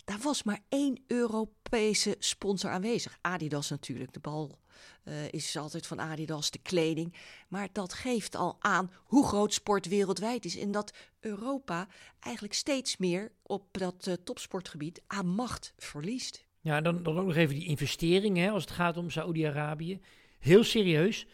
Daar 0.07 0.19
was 0.19 0.43
maar 0.43 0.59
één 0.69 1.03
Europese 1.07 2.15
sponsor 2.19 2.71
aanwezig. 2.71 3.17
Adidas 3.21 3.69
natuurlijk. 3.69 4.13
De 4.13 4.19
bal 4.19 4.59
uh, 5.03 5.31
is 5.31 5.57
altijd 5.57 5.87
van 5.87 5.99
Adidas, 5.99 6.51
de 6.51 6.59
kleding. 6.59 7.15
Maar 7.47 7.67
dat 7.71 7.93
geeft 7.93 8.35
al 8.35 8.55
aan 8.59 8.91
hoe 9.03 9.27
groot 9.27 9.53
sport 9.53 9.87
wereldwijd 9.87 10.45
is. 10.45 10.57
En 10.57 10.71
dat 10.71 10.93
Europa 11.19 11.87
eigenlijk 12.19 12.53
steeds 12.53 12.97
meer 12.97 13.31
op 13.43 13.63
dat 13.71 14.05
uh, 14.07 14.13
topsportgebied 14.23 15.01
aan 15.07 15.27
macht 15.27 15.73
verliest. 15.77 16.45
Ja, 16.61 16.81
dan, 16.81 17.03
dan 17.03 17.19
ook 17.19 17.25
nog 17.25 17.35
even 17.35 17.55
die 17.55 17.67
investeringen 17.67 18.51
als 18.51 18.63
het 18.63 18.73
gaat 18.73 18.97
om 18.97 19.09
Saoedi-Arabië. 19.09 19.99
Heel 20.39 20.63
serieus. 20.63 21.27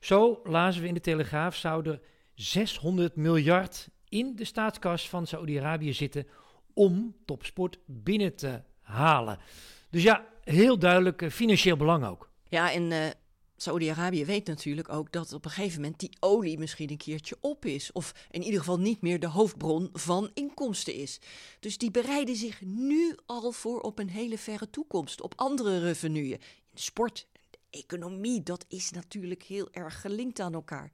Zo 0.00 0.40
lazen 0.44 0.82
we 0.82 0.88
in 0.88 0.94
de 0.94 1.00
Telegraaf 1.00 1.56
zouden 1.56 2.00
600 2.34 3.16
miljard 3.16 3.88
in 4.08 4.36
de 4.36 4.44
staatskas 4.44 5.08
van 5.08 5.26
Saoedi-Arabië 5.26 5.92
zitten 5.92 6.26
om 6.74 7.16
topsport 7.24 7.78
binnen 7.86 8.34
te 8.34 8.62
halen. 8.80 9.38
Dus 9.90 10.02
ja, 10.02 10.26
heel 10.44 10.78
duidelijk 10.78 11.22
uh, 11.22 11.30
financieel 11.30 11.76
belang 11.76 12.06
ook. 12.06 12.30
Ja, 12.48 12.72
en 12.72 12.90
uh, 12.90 13.06
Saudi-Arabië 13.56 14.24
weet 14.24 14.46
natuurlijk 14.46 14.88
ook 14.88 15.12
dat 15.12 15.32
op 15.32 15.44
een 15.44 15.50
gegeven 15.50 15.80
moment 15.80 16.00
die 16.00 16.16
olie 16.20 16.58
misschien 16.58 16.90
een 16.90 16.96
keertje 16.96 17.36
op 17.40 17.64
is. 17.64 17.92
Of 17.92 18.14
in 18.30 18.42
ieder 18.42 18.58
geval 18.58 18.78
niet 18.78 19.00
meer 19.00 19.20
de 19.20 19.28
hoofdbron 19.28 19.88
van 19.92 20.30
inkomsten 20.34 20.94
is. 20.94 21.20
Dus 21.60 21.78
die 21.78 21.90
bereiden 21.90 22.36
zich 22.36 22.60
nu 22.60 23.16
al 23.26 23.52
voor 23.52 23.80
op 23.80 23.98
een 23.98 24.08
hele 24.08 24.38
verre 24.38 24.70
toekomst, 24.70 25.20
op 25.20 25.32
andere 25.36 25.78
revenuen. 25.78 26.32
In 26.32 26.40
de 26.74 26.80
sport, 26.80 27.26
de 27.50 27.58
economie, 27.70 28.42
dat 28.42 28.64
is 28.68 28.90
natuurlijk 28.90 29.42
heel 29.42 29.68
erg 29.72 30.00
gelinkt 30.00 30.40
aan 30.40 30.54
elkaar. 30.54 30.90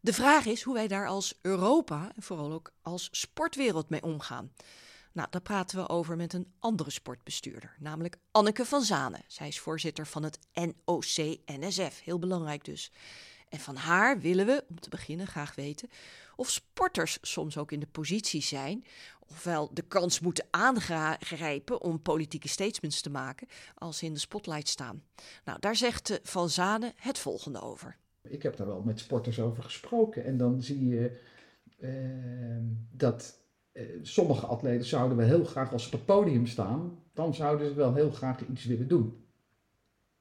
De 0.00 0.12
vraag 0.12 0.46
is 0.46 0.62
hoe 0.62 0.74
wij 0.74 0.88
daar 0.88 1.08
als 1.08 1.38
Europa 1.42 2.12
en 2.16 2.22
vooral 2.22 2.52
ook 2.52 2.72
als 2.82 3.08
sportwereld 3.12 3.88
mee 3.88 4.02
omgaan. 4.02 4.52
Nou, 5.14 5.28
daar 5.30 5.40
praten 5.40 5.78
we 5.78 5.88
over 5.88 6.16
met 6.16 6.32
een 6.32 6.52
andere 6.58 6.90
sportbestuurder, 6.90 7.76
namelijk 7.78 8.16
Anneke 8.30 8.64
van 8.64 8.82
Zanen. 8.82 9.20
Zij 9.26 9.48
is 9.48 9.60
voorzitter 9.60 10.06
van 10.06 10.22
het 10.22 10.38
NOC-NSF, 10.54 12.00
heel 12.04 12.18
belangrijk 12.18 12.64
dus. 12.64 12.92
En 13.48 13.58
van 13.58 13.76
haar 13.76 14.20
willen 14.20 14.46
we, 14.46 14.64
om 14.68 14.80
te 14.80 14.88
beginnen, 14.88 15.26
graag 15.26 15.54
weten 15.54 15.88
of 16.36 16.50
sporters 16.50 17.18
soms 17.22 17.56
ook 17.56 17.72
in 17.72 17.80
de 17.80 17.86
positie 17.86 18.42
zijn, 18.42 18.84
ofwel 19.28 19.70
de 19.74 19.82
kans 19.82 20.20
moeten 20.20 20.46
aangrijpen 20.50 21.80
om 21.80 22.02
politieke 22.02 22.48
statements 22.48 23.00
te 23.00 23.10
maken 23.10 23.48
als 23.74 23.98
ze 23.98 24.04
in 24.04 24.12
de 24.12 24.18
spotlight 24.18 24.68
staan. 24.68 25.02
Nou, 25.44 25.60
daar 25.60 25.76
zegt 25.76 26.20
Van 26.22 26.50
Zanen 26.50 26.92
het 26.96 27.18
volgende 27.18 27.60
over. 27.60 27.96
Ik 28.22 28.42
heb 28.42 28.56
daar 28.56 28.66
wel 28.66 28.82
met 28.82 28.98
sporters 28.98 29.40
over 29.40 29.62
gesproken 29.62 30.24
en 30.24 30.36
dan 30.36 30.62
zie 30.62 30.88
je 30.88 31.20
uh, 31.78 31.90
dat 32.90 33.22
eh, 33.22 33.43
sommige 34.02 34.46
atleten 34.46 34.86
zouden 34.86 35.16
wel 35.16 35.26
heel 35.26 35.44
graag 35.44 35.72
als 35.72 35.82
ze 35.82 35.88
op 35.88 35.92
het 35.92 36.06
podium 36.06 36.46
staan, 36.46 36.98
dan 37.12 37.34
zouden 37.34 37.68
ze 37.68 37.74
wel 37.74 37.94
heel 37.94 38.10
graag 38.10 38.46
iets 38.46 38.64
willen 38.64 38.88
doen. 38.88 39.18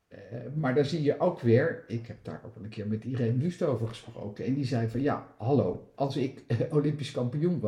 Uh, 0.09 0.19
maar 0.55 0.75
dan 0.75 0.85
zie 0.85 1.01
je 1.01 1.19
ook 1.19 1.39
weer, 1.39 1.83
ik 1.87 2.07
heb 2.07 2.17
daar 2.21 2.41
ook 2.45 2.55
een 2.55 2.69
keer 2.69 2.87
met 2.87 3.03
Irene 3.03 3.37
Wust 3.37 3.61
over 3.61 3.87
gesproken, 3.87 4.45
en 4.45 4.53
die 4.53 4.65
zei 4.65 4.87
van 4.87 5.01
ja, 5.01 5.27
hallo, 5.37 5.91
als 5.95 6.17
ik 6.17 6.43
Olympisch 6.71 7.11
kampioen 7.11 7.61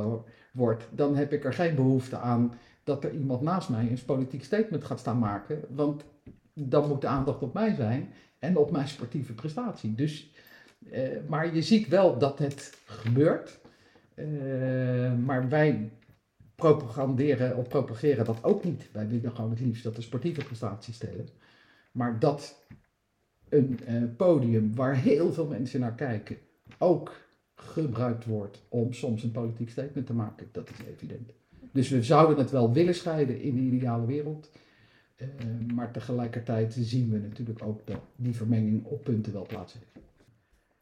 word, 0.54 0.88
dan 0.92 1.16
heb 1.16 1.34
ik 1.34 1.44
er 1.44 1.54
geen 1.54 1.76
behoefte 1.76 2.18
aan 2.18 2.54
dat 2.84 3.04
er 3.04 3.14
iemand 3.14 3.42
naast 3.42 3.70
mij 3.70 3.90
een 3.90 4.06
politiek 4.06 4.44
statement 4.44 4.84
gaat 4.84 5.00
staan 5.00 5.20
maken, 5.20 5.62
want 5.70 6.04
dan 6.54 6.88
moet 6.88 7.02
de 7.02 7.08
aandacht 7.08 7.42
op 7.42 7.54
mij 7.54 7.74
zijn 7.74 8.14
en 8.40 8.58
op 8.58 8.72
mijn 8.72 8.88
sportieve 8.88 9.34
prestatie. 9.34 9.96
Dus, 9.96 10.32
maar 11.28 11.56
je 11.56 11.62
ziet 11.62 11.88
wel 11.88 12.18
dat 12.18 12.40
het 12.40 12.78
gebeurt. 12.86 13.60
Uh, 14.16 15.14
maar 15.26 15.50
wij 15.50 15.92
propaganderen 16.56 17.58
of 17.58 17.68
propageren 17.68 18.26
dat 18.26 18.44
ook 18.44 18.64
niet. 18.64 18.90
Wij 18.92 19.08
willen 19.08 19.32
gewoon 19.32 19.50
het 19.50 19.60
liefst 19.60 19.84
dat 19.84 19.96
de 19.96 20.02
sportieve 20.02 20.44
prestaties 20.44 20.96
stellen. 20.96 21.28
Maar 21.92 22.20
dat 22.20 22.66
een 23.50 23.80
uh, 23.90 24.04
podium 24.18 24.76
waar 24.76 24.96
heel 24.96 25.34
veel 25.34 25.48
mensen 25.48 25.80
naar 25.80 25.96
kijken 25.96 26.38
ook 26.78 27.24
gebruikt 27.56 28.26
wordt 28.26 28.62
om 28.70 28.94
soms 28.94 29.24
een 29.24 29.32
politiek 29.32 29.70
statement 29.70 30.08
te 30.08 30.14
maken, 30.14 30.48
dat 30.52 30.70
is 30.70 30.86
evident. 30.86 31.32
Dus 31.72 31.90
we 31.90 32.04
zouden 32.04 32.38
het 32.38 32.52
wel 32.52 32.74
willen 32.74 32.96
scheiden 32.96 33.42
in 33.42 33.56
de 33.56 33.62
ideale 33.62 34.06
wereld. 34.06 34.52
Uh, 35.18 35.28
maar 35.74 35.92
tegelijkertijd 35.92 36.76
zien 36.80 37.10
we 37.10 37.18
natuurlijk 37.18 37.64
ook 37.64 37.88
dat 37.88 38.02
die 38.16 38.36
vermenging 38.36 38.86
op 38.86 39.04
punten 39.04 39.34
wel 39.34 39.46
plaats 39.46 39.74
heeft. 39.74 40.05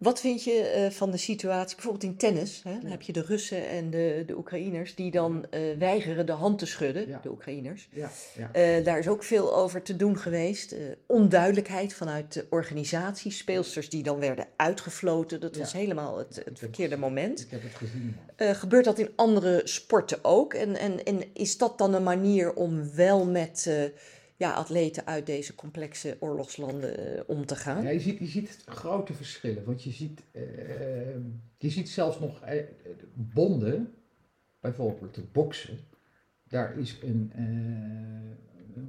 Wat 0.03 0.19
vind 0.19 0.43
je 0.43 0.73
uh, 0.77 0.95
van 0.95 1.11
de 1.11 1.17
situatie, 1.17 1.75
bijvoorbeeld 1.75 2.03
in 2.03 2.17
tennis? 2.17 2.61
Hè? 2.63 2.79
Dan 2.81 2.91
heb 2.91 3.01
je 3.01 3.13
de 3.13 3.21
Russen 3.21 3.67
en 3.67 3.89
de, 3.89 4.23
de 4.25 4.37
Oekraïners 4.37 4.95
die 4.95 5.11
dan 5.11 5.45
uh, 5.51 5.77
weigeren 5.77 6.25
de 6.25 6.31
hand 6.31 6.59
te 6.59 6.65
schudden, 6.65 7.07
ja. 7.07 7.19
de 7.23 7.29
Oekraïners. 7.29 7.89
Ja, 7.91 8.11
ja. 8.37 8.77
Uh, 8.77 8.85
daar 8.85 8.99
is 8.99 9.07
ook 9.07 9.23
veel 9.23 9.55
over 9.55 9.81
te 9.81 9.95
doen 9.95 10.17
geweest. 10.17 10.75
onduidelijkheid 11.05 11.93
vanuit 11.93 12.33
de 12.33 12.45
organisatie, 12.49 13.31
speelsters 13.31 13.89
die 13.89 14.03
dan 14.03 14.19
werden 14.19 14.47
uitgefloten. 14.55 15.39
Dat 15.39 15.57
was 15.57 15.73
helemaal 15.73 16.17
het, 16.17 16.41
het 16.45 16.59
verkeerde 16.59 16.97
moment. 16.97 17.39
Ik 17.39 17.51
heb 17.51 17.61
het 17.63 17.75
gezien. 17.75 18.15
gebeurt 18.37 18.85
dat 18.85 18.99
in 18.99 19.09
andere 19.15 19.61
sporten 19.63 20.19
ook? 20.21 20.53
En, 20.53 20.75
en, 20.75 21.03
en 21.03 21.23
is 21.33 21.57
dat 21.57 21.77
dan 21.77 21.93
een 21.93 22.03
manier 22.03 22.53
om 22.53 22.93
wel 22.95 23.25
met 23.25 23.69
ja, 24.43 24.51
atleten 24.51 25.05
uit 25.05 25.25
deze 25.25 25.55
complexe 25.55 26.17
oorlogslanden 26.19 26.99
uh, 26.99 27.21
om 27.27 27.45
te 27.45 27.55
gaan? 27.55 27.83
Ja, 27.83 27.89
je, 27.89 27.99
ziet, 27.99 28.19
je 28.19 28.25
ziet 28.25 28.63
grote 28.65 29.13
verschillen. 29.13 29.63
Want 29.63 29.83
je 29.83 29.91
ziet, 29.91 30.23
uh, 30.31 30.41
je 31.57 31.69
ziet 31.69 31.89
zelfs 31.89 32.19
nog 32.19 32.43
uh, 32.45 32.63
bonden, 33.13 33.93
bijvoorbeeld 34.59 35.15
de 35.15 35.23
boksen. 35.31 35.77
Daar 36.47 36.77
is 36.77 36.99
een 37.01 37.31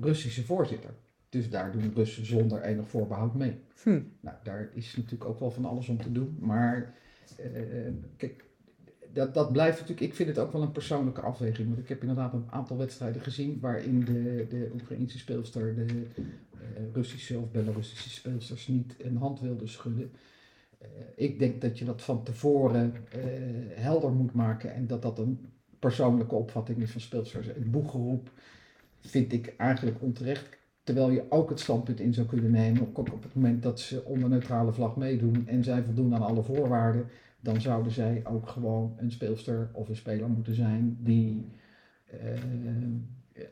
Russische 0.00 0.44
voorzitter. 0.44 0.90
Dus 1.28 1.50
daar 1.50 1.72
doen 1.72 1.82
de 1.82 1.94
Russen 1.94 2.26
zonder 2.26 2.62
enig 2.62 2.88
voorbehoud 2.88 3.34
mee. 3.34 3.60
Hm. 3.82 4.02
Nou, 4.20 4.36
daar 4.42 4.70
is 4.72 4.96
natuurlijk 4.96 5.30
ook 5.30 5.38
wel 5.38 5.50
van 5.50 5.64
alles 5.64 5.88
om 5.88 6.02
te 6.02 6.12
doen. 6.12 6.36
Maar 6.40 6.94
kijk, 8.16 8.44
dat, 9.14 9.34
dat 9.34 9.52
blijft 9.52 9.80
natuurlijk, 9.80 10.06
ik 10.06 10.14
vind 10.14 10.28
het 10.28 10.38
ook 10.38 10.52
wel 10.52 10.62
een 10.62 10.72
persoonlijke 10.72 11.20
afweging. 11.20 11.68
Want 11.68 11.80
ik 11.80 11.88
heb 11.88 12.00
inderdaad 12.00 12.32
een 12.32 12.46
aantal 12.50 12.76
wedstrijden 12.76 13.22
gezien 13.22 13.58
waarin 13.60 14.04
de, 14.04 14.46
de 14.48 14.70
Oekraïnse 14.74 15.18
speelster 15.18 15.74
de 15.74 15.84
uh, 15.84 16.92
Russische 16.92 17.38
of 17.38 17.50
Belarussische 17.50 18.10
speelsters 18.10 18.66
niet 18.66 18.94
een 18.98 19.16
hand 19.16 19.40
wilde 19.40 19.66
schudden. 19.66 20.10
Uh, 20.82 20.88
ik 21.16 21.38
denk 21.38 21.60
dat 21.60 21.78
je 21.78 21.84
dat 21.84 22.02
van 22.02 22.22
tevoren 22.22 22.94
uh, 23.16 23.22
helder 23.74 24.12
moet 24.12 24.34
maken 24.34 24.74
en 24.74 24.86
dat 24.86 25.02
dat 25.02 25.18
een 25.18 25.46
persoonlijke 25.78 26.34
opvatting 26.34 26.78
is 26.78 26.90
van 26.90 27.00
speelsters. 27.00 27.46
Het 27.46 27.70
boeggeroep 27.70 28.30
vind 29.00 29.32
ik 29.32 29.54
eigenlijk 29.56 29.96
onterecht. 30.02 30.56
Terwijl 30.82 31.10
je 31.10 31.24
ook 31.28 31.48
het 31.48 31.60
standpunt 31.60 32.00
in 32.00 32.14
zou 32.14 32.26
kunnen 32.26 32.50
nemen, 32.50 32.82
ook 32.82 32.98
op 32.98 33.22
het 33.22 33.34
moment 33.34 33.62
dat 33.62 33.80
ze 33.80 34.04
onder 34.04 34.28
neutrale 34.28 34.72
vlag 34.72 34.96
meedoen 34.96 35.46
en 35.46 35.64
zij 35.64 35.82
voldoen 35.82 36.14
aan 36.14 36.22
alle 36.22 36.42
voorwaarden, 36.42 37.08
dan 37.44 37.60
zouden 37.60 37.92
zij 37.92 38.22
ook 38.26 38.48
gewoon 38.48 38.94
een 38.96 39.10
speelster 39.10 39.70
of 39.72 39.88
een 39.88 39.96
speler 39.96 40.28
moeten 40.28 40.54
zijn 40.54 40.96
die 41.00 41.46
eh, 42.04 42.18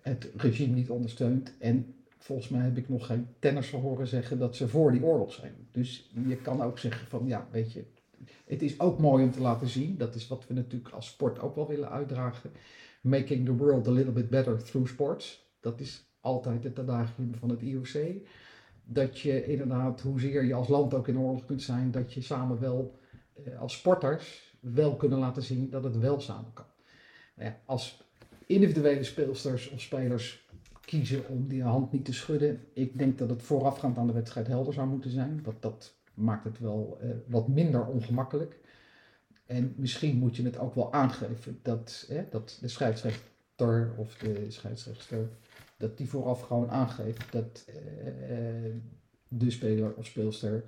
het 0.02 0.30
regime 0.36 0.74
niet 0.74 0.90
ondersteunt. 0.90 1.52
En 1.58 1.94
volgens 2.18 2.48
mij 2.48 2.60
heb 2.60 2.76
ik 2.76 2.88
nog 2.88 3.06
geen 3.06 3.26
tennisser 3.38 3.78
horen 3.78 4.06
zeggen 4.06 4.38
dat 4.38 4.56
ze 4.56 4.68
voor 4.68 4.92
die 4.92 5.04
oorlog 5.04 5.32
zijn. 5.32 5.54
Dus 5.70 6.10
je 6.26 6.36
kan 6.36 6.62
ook 6.62 6.78
zeggen 6.78 7.06
van 7.06 7.26
ja, 7.26 7.46
weet 7.50 7.72
je, 7.72 7.84
het 8.46 8.62
is 8.62 8.80
ook 8.80 8.98
mooi 8.98 9.24
om 9.24 9.30
te 9.30 9.40
laten 9.40 9.68
zien. 9.68 9.96
Dat 9.96 10.14
is 10.14 10.28
wat 10.28 10.46
we 10.46 10.54
natuurlijk 10.54 10.94
als 10.94 11.06
sport 11.06 11.40
ook 11.40 11.54
wel 11.54 11.68
willen 11.68 11.90
uitdragen. 11.90 12.50
Making 13.00 13.44
the 13.44 13.56
world 13.56 13.88
a 13.88 13.90
little 13.90 14.12
bit 14.12 14.30
better 14.30 14.62
through 14.62 14.90
sports. 14.90 15.50
Dat 15.60 15.80
is 15.80 16.04
altijd 16.20 16.64
het 16.64 16.78
adagium 16.78 17.34
van 17.34 17.48
het 17.48 17.62
IOC. 17.62 18.26
Dat 18.84 19.18
je 19.18 19.44
inderdaad, 19.44 20.00
hoezeer 20.00 20.44
je 20.44 20.54
als 20.54 20.68
land 20.68 20.94
ook 20.94 21.08
in 21.08 21.18
oorlog 21.18 21.44
kunt 21.44 21.62
zijn, 21.62 21.90
dat 21.90 22.12
je 22.12 22.20
samen 22.20 22.60
wel 22.60 23.00
als 23.58 23.72
sporters 23.72 24.56
wel 24.60 24.96
kunnen 24.96 25.18
laten 25.18 25.42
zien 25.42 25.70
dat 25.70 25.84
het 25.84 25.98
wel 25.98 26.20
samen 26.20 26.52
kan. 26.52 26.64
Nou 27.34 27.48
ja, 27.50 27.60
als 27.64 28.02
individuele 28.46 29.04
speelsters 29.04 29.70
of 29.70 29.80
spelers 29.80 30.46
kiezen 30.80 31.28
om 31.28 31.48
die 31.48 31.62
hand 31.62 31.92
niet 31.92 32.04
te 32.04 32.12
schudden, 32.12 32.60
ik 32.72 32.98
denk 32.98 33.18
dat 33.18 33.30
het 33.30 33.42
voorafgaand 33.42 33.98
aan 33.98 34.06
de 34.06 34.12
wedstrijd 34.12 34.46
helder 34.46 34.72
zou 34.72 34.88
moeten 34.88 35.10
zijn. 35.10 35.40
Want 35.42 35.62
dat 35.62 35.94
maakt 36.14 36.44
het 36.44 36.58
wel 36.58 36.98
uh, 37.02 37.10
wat 37.26 37.48
minder 37.48 37.86
ongemakkelijk. 37.86 38.58
En 39.46 39.74
misschien 39.76 40.16
moet 40.16 40.36
je 40.36 40.42
het 40.42 40.58
ook 40.58 40.74
wel 40.74 40.92
aangeven 40.92 41.58
dat, 41.62 42.10
dat 42.30 42.58
de 42.60 42.68
scheidsrechter 42.68 43.92
of 43.96 44.14
de 44.14 44.50
scheidsrechter, 44.50 45.28
dat 45.76 45.96
die 45.96 46.08
vooraf 46.08 46.40
gewoon 46.40 46.70
aangeeft 46.70 47.32
dat 47.32 47.64
uh, 47.68 47.74
de 49.28 49.50
speler 49.50 49.94
of 49.94 50.06
speelster 50.06 50.64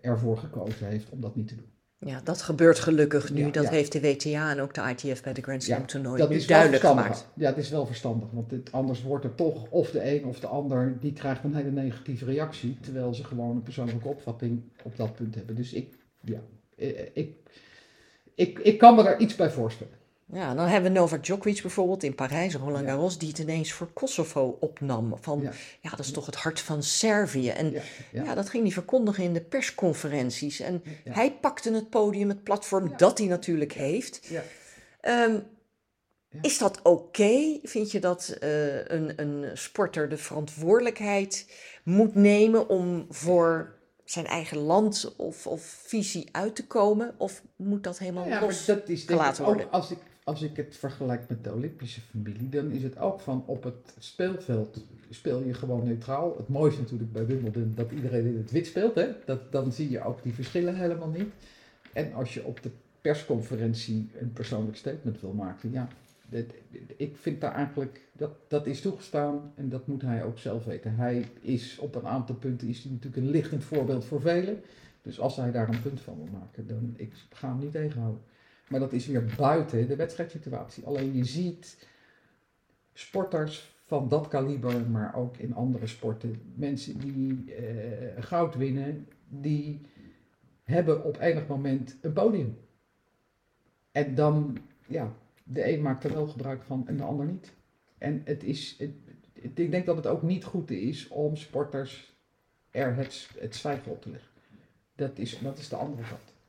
ervoor 0.00 0.38
gekozen 0.38 0.86
heeft 0.86 1.10
om 1.10 1.20
dat 1.20 1.36
niet 1.36 1.48
te 1.48 1.54
doen. 1.54 1.70
Ja, 1.98 2.20
dat 2.24 2.42
gebeurt 2.42 2.78
gelukkig 2.78 3.32
nu. 3.32 3.44
Ja, 3.44 3.50
dat 3.50 3.64
ja. 3.64 3.70
heeft 3.70 3.92
de 3.92 4.00
WTA 4.00 4.50
en 4.50 4.60
ook 4.60 4.74
de 4.74 4.94
ITF 4.96 5.22
bij 5.22 5.32
de 5.32 5.42
Grand 5.42 5.62
Slam 5.62 5.86
toernooi 5.86 6.28
nu 6.28 6.44
duidelijk 6.44 6.82
gemaakt. 6.82 7.28
Ja, 7.34 7.46
het 7.46 7.56
is 7.56 7.70
wel 7.70 7.86
verstandig, 7.86 8.28
want 8.30 8.50
dit, 8.50 8.72
anders 8.72 9.02
wordt 9.02 9.24
er 9.24 9.34
toch 9.34 9.70
of 9.70 9.90
de 9.90 10.14
een 10.14 10.24
of 10.24 10.40
de 10.40 10.46
ander 10.46 10.96
die 11.00 11.12
krijgt 11.12 11.44
een 11.44 11.54
hele 11.54 11.70
negatieve 11.70 12.24
reactie, 12.24 12.78
terwijl 12.80 13.14
ze 13.14 13.24
gewoon 13.24 13.56
een 13.56 13.62
persoonlijke 13.62 14.08
opvatting 14.08 14.62
op 14.82 14.96
dat 14.96 15.14
punt 15.14 15.34
hebben. 15.34 15.56
Dus 15.56 15.72
ik, 15.72 15.94
ja, 16.20 16.40
eh, 16.76 16.88
ik, 17.12 17.36
ik, 18.34 18.58
ik 18.58 18.78
kan 18.78 18.94
me 18.94 19.02
daar 19.02 19.20
iets 19.20 19.36
bij 19.36 19.50
voorstellen. 19.50 19.94
Ja, 20.32 20.54
dan 20.54 20.66
hebben 20.66 20.92
we 20.92 20.98
Novak 20.98 21.24
Djokovic 21.24 21.62
bijvoorbeeld 21.62 22.02
in 22.02 22.14
Parijs, 22.14 22.54
Roland. 22.54 22.86
Garros, 22.86 23.18
die 23.18 23.28
het 23.28 23.38
ineens 23.38 23.72
voor 23.72 23.86
Kosovo 23.92 24.56
opnam. 24.60 25.16
Van, 25.20 25.40
ja. 25.40 25.52
Ja. 25.80 25.90
dat 25.90 25.98
is 25.98 26.10
toch 26.10 26.26
het 26.26 26.34
hart 26.34 26.60
van 26.60 26.82
Servië. 26.82 27.48
En 27.48 27.70
ja, 27.70 27.80
Ja, 28.12 28.24
ja, 28.24 28.34
dat 28.34 28.48
ging 28.48 28.62
hij 28.62 28.72
verkondigen 28.72 29.24
in 29.24 29.32
de 29.32 29.40
persconferenties. 29.40 30.60
En 30.60 30.82
hij 31.04 31.32
pakte 31.32 31.72
het 31.72 31.90
podium, 31.90 32.28
het 32.28 32.42
platform 32.42 32.92
dat 32.96 33.18
hij 33.18 33.26
natuurlijk 33.26 33.72
heeft. 33.72 34.20
Ja. 34.28 34.42
Ehm. 35.00 35.38
Is 36.40 36.58
dat 36.58 36.82
oké? 36.82 37.58
Vind 37.62 37.90
je 37.90 38.00
dat 38.00 38.28
eh, 38.28 38.84
een, 38.84 39.12
een 39.16 39.58
sporter 39.58 40.08
de 40.08 40.16
verantwoordelijkheid 40.16 41.46
moet 41.82 42.14
nemen 42.14 42.68
om 42.68 43.06
voor 43.08 43.74
zijn 44.04 44.26
eigen 44.26 44.58
land 44.58 45.14
of, 45.16 45.46
of 45.46 45.62
visie 45.86 46.28
uit 46.32 46.56
te 46.56 46.66
komen? 46.66 47.14
Of 47.16 47.42
moet 47.56 47.84
dat 47.84 47.98
helemaal 47.98 48.24
Nou 48.24 48.40
ja, 48.40 48.46
los? 48.46 48.64
dat 48.64 48.88
is 48.88 49.04
ik 49.04 49.40
ook, 49.40 49.66
als 49.70 49.90
ik, 49.90 49.98
als 50.30 50.42
ik 50.42 50.56
het 50.56 50.76
vergelijk 50.76 51.28
met 51.28 51.44
de 51.44 51.52
Olympische 51.52 52.00
familie, 52.00 52.48
dan 52.48 52.70
is 52.70 52.82
het 52.82 52.98
ook 52.98 53.20
van 53.20 53.42
op 53.46 53.62
het 53.62 53.94
speelveld 53.98 54.84
speel 55.10 55.42
je 55.42 55.54
gewoon 55.54 55.84
neutraal. 55.84 56.36
Het 56.36 56.48
mooiste 56.48 56.80
natuurlijk 56.80 57.12
bij 57.12 57.26
Wimbledon 57.26 57.72
dat 57.74 57.90
iedereen 57.90 58.26
in 58.26 58.36
het 58.36 58.50
wit 58.50 58.66
speelt, 58.66 58.94
hè? 58.94 59.08
Dat, 59.24 59.52
dan 59.52 59.72
zie 59.72 59.90
je 59.90 60.04
ook 60.04 60.22
die 60.22 60.34
verschillen 60.34 60.76
helemaal 60.76 61.08
niet. 61.08 61.32
En 61.92 62.12
als 62.12 62.34
je 62.34 62.44
op 62.44 62.62
de 62.62 62.70
persconferentie 63.00 64.10
een 64.18 64.32
persoonlijk 64.32 64.76
statement 64.76 65.20
wil 65.20 65.32
maken, 65.32 65.72
ja, 65.72 65.88
ik 66.96 67.16
vind 67.16 67.40
daar 67.40 67.54
eigenlijk, 67.54 68.00
dat, 68.12 68.30
dat 68.48 68.66
is 68.66 68.80
toegestaan 68.80 69.52
en 69.54 69.68
dat 69.68 69.86
moet 69.86 70.02
hij 70.02 70.24
ook 70.24 70.38
zelf 70.38 70.64
weten. 70.64 70.94
Hij 70.94 71.24
is 71.40 71.78
op 71.78 71.94
een 71.94 72.06
aantal 72.06 72.34
punten 72.34 72.68
is 72.68 72.82
hij 72.82 72.92
natuurlijk 72.92 73.22
een 73.22 73.30
lichtend 73.30 73.64
voorbeeld 73.64 74.04
voor 74.04 74.20
velen. 74.20 74.60
Dus 75.02 75.20
als 75.20 75.36
hij 75.36 75.50
daar 75.50 75.68
een 75.68 75.82
punt 75.82 76.00
van 76.00 76.16
wil 76.16 76.38
maken, 76.40 76.66
dan 76.66 76.94
ik 76.96 77.12
ga 77.30 77.48
hem 77.48 77.58
niet 77.58 77.72
tegenhouden. 77.72 78.20
Maar 78.70 78.80
dat 78.80 78.92
is 78.92 79.06
weer 79.06 79.24
buiten 79.36 79.88
de 79.88 79.96
wedstrijdsituatie. 79.96 80.84
Alleen 80.86 81.14
je 81.14 81.24
ziet 81.24 81.86
sporters 82.92 83.74
van 83.84 84.08
dat 84.08 84.28
kaliber, 84.28 84.90
maar 84.90 85.14
ook 85.14 85.36
in 85.36 85.54
andere 85.54 85.86
sporten, 85.86 86.52
mensen 86.54 86.98
die 86.98 87.54
eh, 87.54 88.22
goud 88.22 88.54
winnen, 88.54 89.08
die 89.28 89.80
hebben 90.64 91.04
op 91.04 91.20
enig 91.20 91.46
moment 91.46 91.96
een 92.00 92.12
podium. 92.12 92.58
En 93.92 94.14
dan, 94.14 94.58
ja, 94.86 95.12
de 95.44 95.72
een 95.72 95.82
maakt 95.82 96.04
er 96.04 96.12
wel 96.12 96.26
gebruik 96.26 96.62
van 96.62 96.88
en 96.88 96.96
de 96.96 97.02
ander 97.02 97.26
niet. 97.26 97.52
En 97.98 98.22
het 98.24 98.42
is, 98.44 98.76
ik 99.34 99.70
denk 99.70 99.86
dat 99.86 99.96
het 99.96 100.06
ook 100.06 100.22
niet 100.22 100.44
goed 100.44 100.70
is 100.70 101.08
om 101.08 101.36
sporters 101.36 102.16
er 102.70 102.96
het, 102.96 103.30
het 103.38 103.56
zwijgen 103.56 103.92
op 103.92 104.02
te 104.02 104.10
leggen. 104.10 104.30
Dat 104.94 105.18
is, 105.18 105.38
dat 105.38 105.58
is 105.58 105.68
de 105.68 105.76
andere 105.76 106.08
kant. 106.08 106.39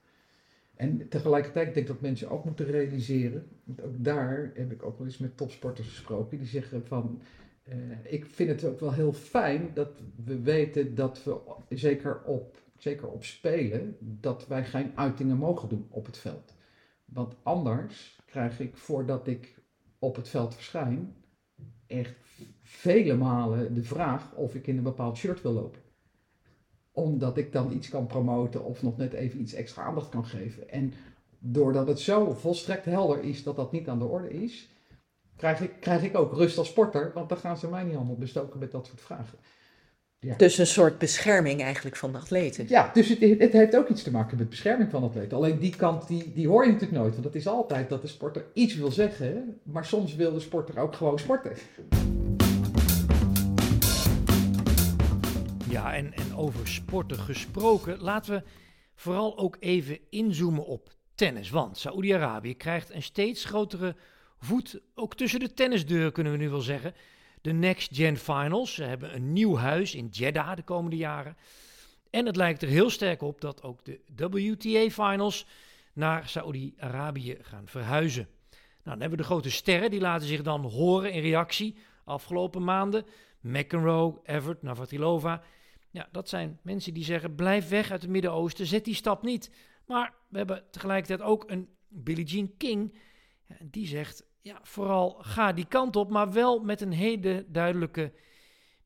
En 0.81 1.07
tegelijkertijd 1.09 1.73
denk 1.73 1.87
ik 1.87 1.87
dat 1.87 2.01
mensen 2.01 2.29
ook 2.29 2.45
moeten 2.45 2.65
realiseren, 2.65 3.47
want 3.63 3.81
ook 3.81 4.03
daar 4.03 4.51
heb 4.53 4.71
ik 4.71 4.83
ook 4.83 4.97
wel 4.97 5.07
eens 5.07 5.17
met 5.17 5.37
topsporters 5.37 5.87
gesproken, 5.87 6.37
die 6.37 6.47
zeggen 6.47 6.85
van, 6.85 7.21
eh, 7.63 7.75
ik 8.03 8.25
vind 8.25 8.49
het 8.49 8.65
ook 8.65 8.79
wel 8.79 8.93
heel 8.93 9.13
fijn 9.13 9.71
dat 9.73 9.89
we 10.25 10.41
weten 10.41 10.95
dat 10.95 11.23
we 11.23 11.39
zeker 11.69 12.23
op, 12.23 12.57
zeker 12.77 13.07
op 13.07 13.23
spelen, 13.23 13.97
dat 13.99 14.47
wij 14.47 14.65
geen 14.65 14.91
uitingen 14.95 15.37
mogen 15.37 15.69
doen 15.69 15.87
op 15.89 16.05
het 16.05 16.17
veld. 16.17 16.55
Want 17.05 17.35
anders 17.43 18.21
krijg 18.25 18.59
ik 18.59 18.77
voordat 18.77 19.27
ik 19.27 19.61
op 19.99 20.15
het 20.15 20.29
veld 20.29 20.53
verschijn, 20.53 21.15
echt 21.87 22.15
vele 22.61 23.15
malen 23.15 23.73
de 23.73 23.83
vraag 23.83 24.33
of 24.35 24.55
ik 24.55 24.67
in 24.67 24.77
een 24.77 24.83
bepaald 24.83 25.17
shirt 25.17 25.41
wil 25.41 25.53
lopen. 25.53 25.80
Omdat 26.91 27.37
ik 27.37 27.51
dan 27.51 27.71
iets 27.71 27.89
kan 27.89 28.07
promoten 28.07 28.63
of 28.63 28.81
nog 28.81 28.97
net 28.97 29.13
even 29.13 29.41
iets 29.41 29.53
extra 29.53 29.83
aandacht 29.83 30.09
kan 30.09 30.25
geven. 30.25 30.69
En 30.69 30.93
doordat 31.39 31.87
het 31.87 31.99
zo 31.99 32.33
volstrekt 32.33 32.85
helder 32.85 33.23
is 33.23 33.43
dat 33.43 33.55
dat 33.55 33.71
niet 33.71 33.87
aan 33.87 33.99
de 33.99 34.05
orde 34.05 34.29
is, 34.43 34.69
krijg 35.35 35.61
ik, 35.61 35.71
krijg 35.79 36.03
ik 36.03 36.17
ook 36.17 36.33
rust 36.33 36.57
als 36.57 36.67
sporter, 36.67 37.11
want 37.13 37.29
dan 37.29 37.37
gaan 37.37 37.57
ze 37.57 37.69
mij 37.69 37.83
niet 37.83 37.95
allemaal 37.95 38.15
bestoken 38.15 38.59
met 38.59 38.71
dat 38.71 38.87
soort 38.87 39.01
vragen. 39.01 39.37
Dus 40.37 40.57
een 40.57 40.67
soort 40.67 40.97
bescherming 40.97 41.61
eigenlijk 41.61 41.95
van 41.95 42.11
de 42.11 42.17
atleten. 42.17 42.65
Ja, 42.67 42.91
dus 42.93 43.09
het, 43.09 43.19
het 43.19 43.53
heeft 43.53 43.75
ook 43.75 43.87
iets 43.87 44.03
te 44.03 44.11
maken 44.11 44.37
met 44.37 44.49
bescherming 44.49 44.89
van 44.91 45.03
atleten. 45.03 45.37
Alleen 45.37 45.59
die 45.59 45.75
kant, 45.75 46.07
die, 46.07 46.31
die 46.33 46.47
hoor 46.47 46.65
je 46.65 46.71
natuurlijk 46.71 46.99
nooit. 46.99 47.13
Want 47.13 47.25
het 47.25 47.35
is 47.35 47.47
altijd 47.47 47.89
dat 47.89 48.01
de 48.01 48.07
sporter 48.07 48.45
iets 48.53 48.75
wil 48.75 48.91
zeggen. 48.91 49.59
Maar 49.63 49.85
soms 49.85 50.15
wil 50.15 50.33
de 50.33 50.39
sporter 50.39 50.79
ook 50.79 50.95
gewoon 50.95 51.19
sporten. 51.19 51.51
Ja, 55.71 55.93
en, 55.93 56.13
en 56.13 56.35
over 56.35 56.67
sporten 56.67 57.17
gesproken, 57.17 57.99
laten 57.99 58.33
we 58.33 58.43
vooral 58.95 59.37
ook 59.37 59.57
even 59.59 59.99
inzoomen 60.09 60.65
op 60.65 60.89
tennis. 61.15 61.49
Want 61.49 61.77
Saoedi-Arabië 61.77 62.55
krijgt 62.55 62.93
een 62.93 63.03
steeds 63.03 63.45
grotere 63.45 63.95
voet, 64.39 64.81
ook 64.95 65.15
tussen 65.15 65.39
de 65.39 65.53
tennisdeuren 65.53 66.11
kunnen 66.11 66.31
we 66.31 66.37
nu 66.37 66.49
wel 66.49 66.61
zeggen. 66.61 66.93
De 67.41 67.51
Next 67.51 67.95
Gen 67.95 68.17
Finals, 68.17 68.73
ze 68.73 68.83
hebben 68.83 69.15
een 69.15 69.33
nieuw 69.33 69.55
huis 69.55 69.95
in 69.95 70.07
Jeddah 70.07 70.55
de 70.55 70.63
komende 70.63 70.95
jaren. 70.97 71.37
En 72.09 72.25
het 72.25 72.35
lijkt 72.35 72.61
er 72.61 72.67
heel 72.67 72.89
sterk 72.89 73.21
op 73.21 73.41
dat 73.41 73.63
ook 73.63 73.79
de 73.85 74.29
WTA 74.29 74.89
Finals 74.89 75.45
naar 75.93 76.29
Saoedi-Arabië 76.29 77.37
gaan 77.41 77.67
verhuizen. 77.67 78.27
Nou, 78.49 78.59
dan 78.83 78.99
hebben 78.99 79.09
we 79.09 79.23
de 79.23 79.29
grote 79.29 79.51
sterren, 79.51 79.91
die 79.91 79.99
laten 79.99 80.27
zich 80.27 80.41
dan 80.41 80.61
horen 80.61 81.11
in 81.11 81.21
reactie 81.21 81.77
afgelopen 82.03 82.63
maanden. 82.63 83.05
McEnroe, 83.41 84.19
Everett, 84.23 84.61
Navratilova. 84.61 85.41
Ja, 85.91 86.07
dat 86.11 86.29
zijn 86.29 86.59
mensen 86.61 86.93
die 86.93 87.03
zeggen: 87.03 87.35
blijf 87.35 87.69
weg 87.69 87.91
uit 87.91 88.01
het 88.01 88.11
Midden-Oosten, 88.11 88.65
zet 88.65 88.85
die 88.85 88.95
stap 88.95 89.23
niet. 89.23 89.51
Maar 89.85 90.13
we 90.27 90.37
hebben 90.37 90.63
tegelijkertijd 90.71 91.21
ook 91.21 91.43
een 91.49 91.69
Billie 91.87 92.25
Jean 92.25 92.53
King. 92.57 92.93
Die 93.63 93.87
zegt: 93.87 94.23
ja, 94.41 94.59
vooral 94.63 95.17
ga 95.19 95.53
die 95.53 95.67
kant 95.67 95.95
op, 95.95 96.09
maar 96.09 96.31
wel 96.31 96.59
met 96.59 96.81
een 96.81 96.91
hele 96.91 97.45
duidelijke 97.47 98.11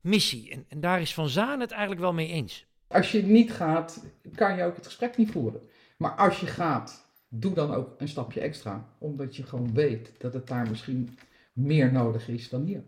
missie. 0.00 0.50
En, 0.50 0.64
en 0.68 0.80
daar 0.80 1.00
is 1.00 1.14
Van 1.14 1.28
Zaan 1.28 1.60
het 1.60 1.70
eigenlijk 1.70 2.00
wel 2.00 2.12
mee 2.12 2.28
eens. 2.28 2.66
Als 2.88 3.12
je 3.12 3.22
niet 3.22 3.52
gaat, 3.52 4.04
kan 4.34 4.56
je 4.56 4.64
ook 4.64 4.76
het 4.76 4.86
gesprek 4.86 5.16
niet 5.16 5.30
voeren. 5.30 5.60
Maar 5.96 6.10
als 6.10 6.40
je 6.40 6.46
gaat, 6.46 7.06
doe 7.28 7.54
dan 7.54 7.74
ook 7.74 7.94
een 7.98 8.08
stapje 8.08 8.40
extra. 8.40 8.88
Omdat 8.98 9.36
je 9.36 9.42
gewoon 9.42 9.74
weet 9.74 10.12
dat 10.18 10.32
het 10.32 10.46
daar 10.46 10.68
misschien 10.68 11.18
meer 11.52 11.92
nodig 11.92 12.28
is 12.28 12.48
dan 12.48 12.64
hier. 12.64 12.82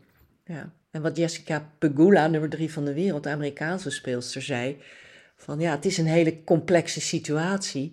Ja. 0.45 0.73
En 0.99 1.05
wat 1.05 1.17
Jessica 1.17 1.71
Pegula, 1.79 2.27
nummer 2.27 2.51
drie 2.51 2.73
van 2.73 2.85
de 2.85 2.93
wereld, 2.95 3.23
de 3.23 3.29
Amerikaanse 3.29 3.91
speelster, 3.91 4.43
zei: 4.43 4.77
van 5.37 5.61
ja, 5.61 5.71
het 5.71 5.85
is 5.85 5.99
een 5.99 6.07
hele 6.07 6.45
complexe 6.45 7.01
situatie. 7.01 7.93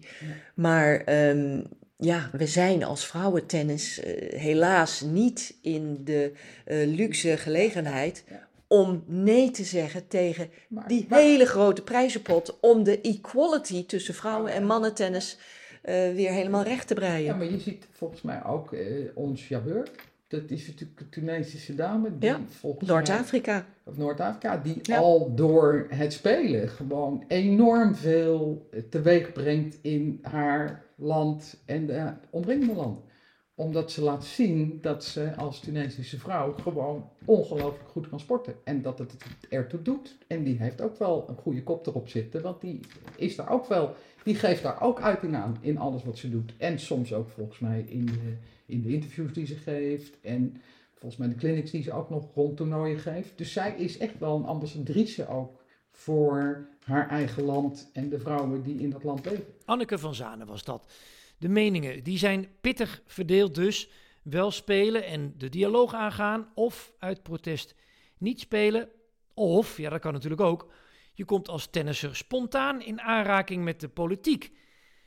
Maar 0.56 1.02
ehm, 1.04 1.62
ja, 1.98 2.30
we 2.32 2.48
zijn 2.48 2.84
als 2.84 3.06
vrouwentennis 3.06 4.00
eh, 4.00 4.40
helaas 4.40 5.02
niet 5.02 5.56
in 5.62 6.02
de 6.04 6.32
eh, 6.66 6.78
luxe 6.88 7.38
gelegenheid 7.38 8.24
Ja. 8.30 8.48
om 8.68 9.04
nee 9.08 9.52
te 9.52 9.64
zeggen 9.64 10.08
tegen 10.08 10.50
Maar, 10.70 10.88
die 10.88 11.06
maar- 11.10 11.20
hele 11.20 11.46
grote 11.46 11.82
prijzenpot 11.84 12.58
om 12.62 12.84
de 12.84 13.02
equality 13.02 13.86
tussen 13.86 14.14
vrouwen 14.14 14.52
en 14.52 14.66
mannentennis 14.66 15.38
weer 16.14 16.32
helemaal 16.32 16.64
recht 16.64 16.88
te 16.88 16.94
breien. 16.94 17.24
Ja, 17.26 17.36
maar 17.36 17.52
je 17.52 17.60
ziet 17.60 17.88
volgens 17.92 18.22
mij 18.22 18.44
ook 18.46 18.72
uh, 18.74 18.82
ons 19.14 19.48
Jabeur. 19.48 19.88
Dat 20.42 20.52
is 20.52 20.68
natuurlijk 20.68 21.00
een 21.00 21.10
Tunesische 21.10 21.76
dame. 21.76 22.18
Die 22.18 22.30
ja, 22.30 22.40
Noord-Afrika. 22.80 23.66
Of 23.84 23.98
Noord-Afrika, 23.98 24.58
die 24.58 24.96
al 24.96 25.36
door 25.36 25.86
het 25.90 26.14
spelen 26.14 26.70
gewoon 26.70 27.24
enorm 27.28 27.96
veel 27.96 28.70
teweeg 28.90 29.32
brengt 29.32 29.78
in 29.82 30.20
haar 30.22 30.84
land 30.96 31.62
en 31.66 31.86
de 31.86 32.14
omringende 32.30 32.74
landen 32.74 33.04
omdat 33.56 33.92
ze 33.92 34.02
laat 34.02 34.26
zien 34.26 34.78
dat 34.82 35.04
ze 35.04 35.36
als 35.36 35.60
Tunesische 35.60 36.20
vrouw 36.20 36.54
gewoon 36.54 37.10
ongelooflijk 37.26 37.90
goed 37.90 38.10
kan 38.10 38.20
sporten. 38.20 38.56
En 38.64 38.82
dat 38.82 39.00
het 39.00 39.12
het 39.12 39.24
ertoe 39.50 39.82
doet. 39.82 40.18
En 40.28 40.44
die 40.44 40.58
heeft 40.58 40.82
ook 40.82 40.98
wel 40.98 41.26
een 41.30 41.36
goede 41.36 41.64
kop 41.64 41.88
erop 41.88 42.08
zitten. 42.08 42.42
Want 42.42 42.62
die 42.62 42.80
is 43.18 43.36
daar 43.36 43.50
ook 43.50 43.68
wel. 43.68 43.96
Die 44.24 44.36
geeft 44.36 44.64
daar 44.64 44.82
ook 44.82 45.02
uiting 45.02 45.36
aan 45.36 45.58
in 45.62 45.78
alles 45.78 46.04
wat 46.04 46.18
ze 46.18 46.30
doet. 46.30 46.54
En 46.58 46.80
soms 46.80 47.14
ook 47.14 47.30
volgens 47.30 47.60
mij 47.60 47.82
in 47.82 48.06
de, 48.06 48.38
in 48.66 48.82
de 48.82 48.94
interviews 48.94 49.34
die 49.34 49.46
ze 49.46 49.56
geeft. 49.56 50.20
En 50.22 50.62
volgens 50.94 51.18
mij 51.18 51.28
de 51.30 51.36
clinics 51.36 51.72
die 51.72 51.84
ze 51.84 51.94
ook 51.94 52.10
nog 52.10 52.34
rond 52.34 52.58
toernooien 52.58 53.00
geeft. 53.00 53.38
Dus 53.38 53.52
zij 53.52 53.76
is 53.78 53.98
echt 53.98 54.20
wel 54.20 54.36
een 54.36 54.46
ambassadrice 54.46 55.28
ook 55.28 55.64
voor 55.92 56.68
haar 56.84 57.10
eigen 57.10 57.44
land 57.44 57.90
en 57.94 58.10
de 58.10 58.20
vrouwen 58.20 58.64
die 58.64 58.80
in 58.80 58.90
dat 58.90 59.04
land 59.04 59.26
leven. 59.26 59.46
Anneke 59.66 59.98
van 59.98 60.16
Zanen 60.16 60.48
was 60.48 60.64
dat. 60.64 60.94
De 61.38 61.50
meningen 61.50 62.04
die 62.04 62.18
zijn 62.18 62.48
pittig 62.62 63.02
verdeeld 63.06 63.56
dus. 63.56 63.90
Wel 64.22 64.52
spelen 64.52 65.06
en 65.06 65.34
de 65.38 65.50
dialoog 65.50 65.94
aangaan 65.94 66.48
of 66.54 66.94
uit 67.00 67.24
protest 67.24 67.76
niet 68.18 68.40
spelen. 68.40 68.90
Of, 69.34 69.78
ja 69.78 69.90
dat 69.90 70.00
kan 70.00 70.14
natuurlijk 70.14 70.42
ook, 70.42 70.72
je 71.14 71.26
komt 71.26 71.48
als 71.48 71.68
tennisser 71.68 72.16
spontaan 72.16 72.82
in 72.82 73.02
aanraking 73.02 73.64
met 73.64 73.80
de 73.80 73.88
politiek. 73.88 74.52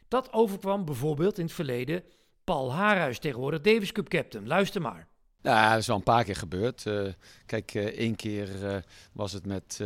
Dat 0.08 0.32
overkwam 0.32 0.84
bijvoorbeeld 0.84 1.38
in 1.38 1.44
het 1.44 1.54
verleden 1.54 2.02
Paul 2.48 2.72
Haarhuis, 2.72 3.18
tegenwoordig 3.18 3.60
Davis 3.60 3.92
Cup 3.92 4.08
captain. 4.08 4.46
Luister 4.46 4.80
maar. 4.80 5.06
Ja, 5.42 5.70
dat 5.70 5.78
is 5.78 5.90
al 5.90 5.96
een 5.96 6.02
paar 6.02 6.24
keer 6.24 6.36
gebeurd. 6.36 6.84
Uh, 6.84 7.08
kijk, 7.46 7.74
uh, 7.74 7.84
één 7.84 8.16
keer 8.16 8.48
uh, 8.62 8.76
was 9.12 9.32
het 9.32 9.46
met 9.46 9.76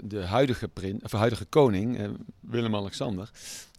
de 0.00 0.24
huidige, 0.24 0.70
of 1.02 1.12
huidige 1.12 1.44
koning, 1.44 2.16
Willem-Alexander. 2.40 3.30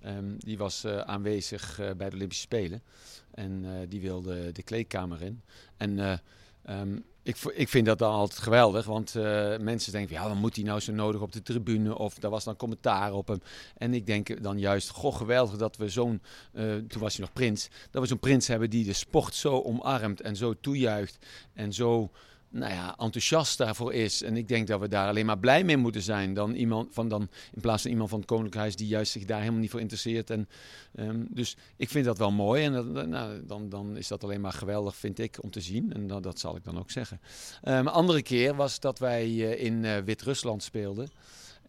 Um, 0.06 0.36
die 0.38 0.58
was 0.58 0.86
aanwezig 0.86 1.80
bij 1.98 2.10
de 2.10 2.16
Olympische 2.16 2.44
Spelen. 2.44 2.84
En 3.32 3.86
die 3.90 4.02
wilde 4.02 4.52
de 4.52 4.64
kleedkamer 4.64 5.22
in. 5.22 5.42
En 5.78 6.22
um, 6.70 7.04
ik, 7.24 7.38
ik 7.54 7.70
vind 7.70 7.86
dat 7.86 8.00
dan 8.00 8.12
altijd 8.12 8.40
geweldig, 8.40 8.86
want 8.86 9.16
uh, 9.16 9.58
mensen 9.58 9.92
denken, 9.92 10.16
ja, 10.16 10.28
dan 10.28 10.38
moet 10.38 10.56
hij 10.56 10.66
nou 10.66 10.80
zo 10.80 10.92
nodig 10.92 11.22
op 11.22 11.32
de 11.32 11.42
tribune? 11.42 11.98
Of 11.98 12.14
daar 12.14 12.32
was 12.32 12.44
dan 12.44 12.56
commentaar 12.56 13.14
op 13.14 13.28
hem. 13.28 13.42
En 13.78 13.94
ik 13.94 14.06
denk 14.06 14.44
dan 14.44 14.60
juist, 14.60 14.90
goh, 14.90 15.16
geweldig 15.16 15.58
dat 15.58 15.78
we 15.78 15.90
zo'n, 15.90 16.22
uh, 16.54 16.76
toen 16.76 17.02
was 17.02 17.18
hij 17.18 17.26
nog 17.26 17.34
prins, 17.34 17.70
dat 17.92 18.02
we 18.02 18.08
zo'n 18.08 18.20
prins 18.20 18.48
hebben 18.48 18.70
die 18.70 18.86
de 18.86 18.94
sport 18.94 19.36
zo 19.36 19.62
omarmt 19.62 20.22
en 20.22 20.36
zo 20.36 20.54
toejuicht 20.62 21.18
en 21.54 21.74
zo 21.74 22.12
nou 22.50 22.74
ja, 22.74 22.98
enthousiast 22.98 23.58
daarvoor 23.58 23.94
is. 23.94 24.22
En 24.22 24.38
ik 24.38 24.48
denk 24.48 24.68
dat 24.68 24.80
we 24.80 24.88
daar 24.88 25.08
alleen 25.08 25.26
maar 25.26 25.40
blij 25.40 25.64
mee 25.64 25.78
moeten 25.78 26.02
zijn. 26.02 26.34
Dan 26.34 26.54
iemand 26.54 26.94
van 26.94 27.08
dan, 27.08 27.30
in 27.54 27.62
plaats 27.62 27.82
van 27.82 27.92
iemand 27.92 28.10
van 28.10 28.20
het 28.20 28.28
Koninklijk 28.28 28.62
Huis 28.62 28.76
die 28.76 28.88
juist 28.88 29.12
zich 29.12 29.26
daar 29.26 29.40
helemaal 29.40 29.60
niet 29.60 29.70
voor 29.70 29.80
interesseert. 29.80 30.30
En, 30.30 30.50
um, 30.96 31.28
dus 31.32 31.58
ik 31.76 31.90
vind 31.90 32.06
dat 32.06 32.18
wel 32.18 32.32
mooi. 32.32 32.64
En 32.64 33.10
nou, 33.10 33.46
dan, 33.46 33.70
dan 33.70 33.98
is 33.98 34.08
dat 34.08 34.24
alleen 34.24 34.42
maar 34.42 34.54
geweldig, 34.54 34.96
vind 34.96 35.20
ik, 35.20 35.44
om 35.44 35.52
te 35.52 35.62
zien. 35.62 35.94
En 35.94 36.08
dat, 36.08 36.24
dat 36.24 36.40
zal 36.40 36.56
ik 36.56 36.64
dan 36.64 36.80
ook 36.80 36.92
zeggen. 36.92 37.20
Um, 37.64 37.74
een 37.74 37.88
andere 37.88 38.22
keer 38.22 38.56
was 38.56 38.80
dat 38.80 39.00
wij 39.00 39.28
uh, 39.28 39.64
in 39.64 39.84
uh, 39.84 39.98
Wit-Rusland 39.98 40.64
speelden. 40.64 41.10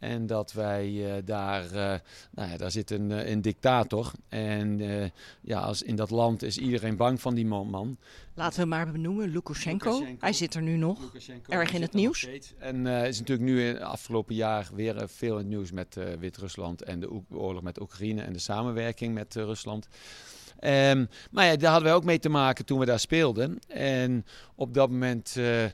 En 0.00 0.26
dat 0.26 0.52
wij 0.52 0.90
uh, 0.90 1.12
daar, 1.24 1.64
uh, 1.64 1.70
nou 2.30 2.50
ja, 2.50 2.56
daar 2.56 2.70
zit 2.70 2.90
een, 2.90 3.10
uh, 3.10 3.30
een 3.30 3.42
dictator. 3.42 4.12
En 4.28 4.80
ja, 5.40 5.60
als 5.60 5.82
in 5.82 5.96
dat 5.96 6.10
land 6.10 6.42
is 6.42 6.58
iedereen 6.58 6.96
bang 6.96 7.20
van 7.20 7.34
die 7.34 7.46
man. 7.46 7.98
Laten 8.34 8.54
we 8.54 8.60
hem 8.60 8.68
maar 8.68 8.92
benoemen, 8.92 9.28
Lukashenko. 9.28 9.90
Lukashenko. 9.90 10.24
Hij 10.24 10.32
zit 10.32 10.54
er 10.54 10.62
nu 10.62 10.76
nog, 10.76 11.00
Lukashenko, 11.00 11.52
erg 11.52 11.72
in 11.72 11.82
het 11.82 11.92
nieuws. 11.92 12.28
En 12.58 12.86
is 12.86 13.18
natuurlijk 13.18 13.48
nu 13.48 13.66
in 13.66 13.82
afgelopen 13.82 14.34
jaar 14.34 14.68
weer 14.74 15.08
veel 15.08 15.32
in 15.32 15.38
het 15.38 15.48
nieuws 15.48 15.72
met 15.72 15.96
Wit-Rusland 16.18 16.82
en 16.82 17.00
de 17.00 17.22
oorlog 17.30 17.62
met 17.62 17.80
Oekraïne 17.80 18.22
en 18.22 18.32
de 18.32 18.38
samenwerking 18.38 19.14
met 19.14 19.34
Rusland. 19.34 19.88
Um, 20.64 21.08
maar 21.30 21.46
ja, 21.46 21.56
daar 21.56 21.70
hadden 21.70 21.88
wij 21.88 21.98
ook 21.98 22.04
mee 22.04 22.18
te 22.18 22.28
maken 22.28 22.64
toen 22.64 22.78
we 22.78 22.84
daar 22.84 22.98
speelden. 22.98 23.58
En 23.68 24.26
op 24.54 24.74
dat 24.74 24.90
moment 24.90 25.34
uh, 25.38 25.64
uh, 25.64 25.70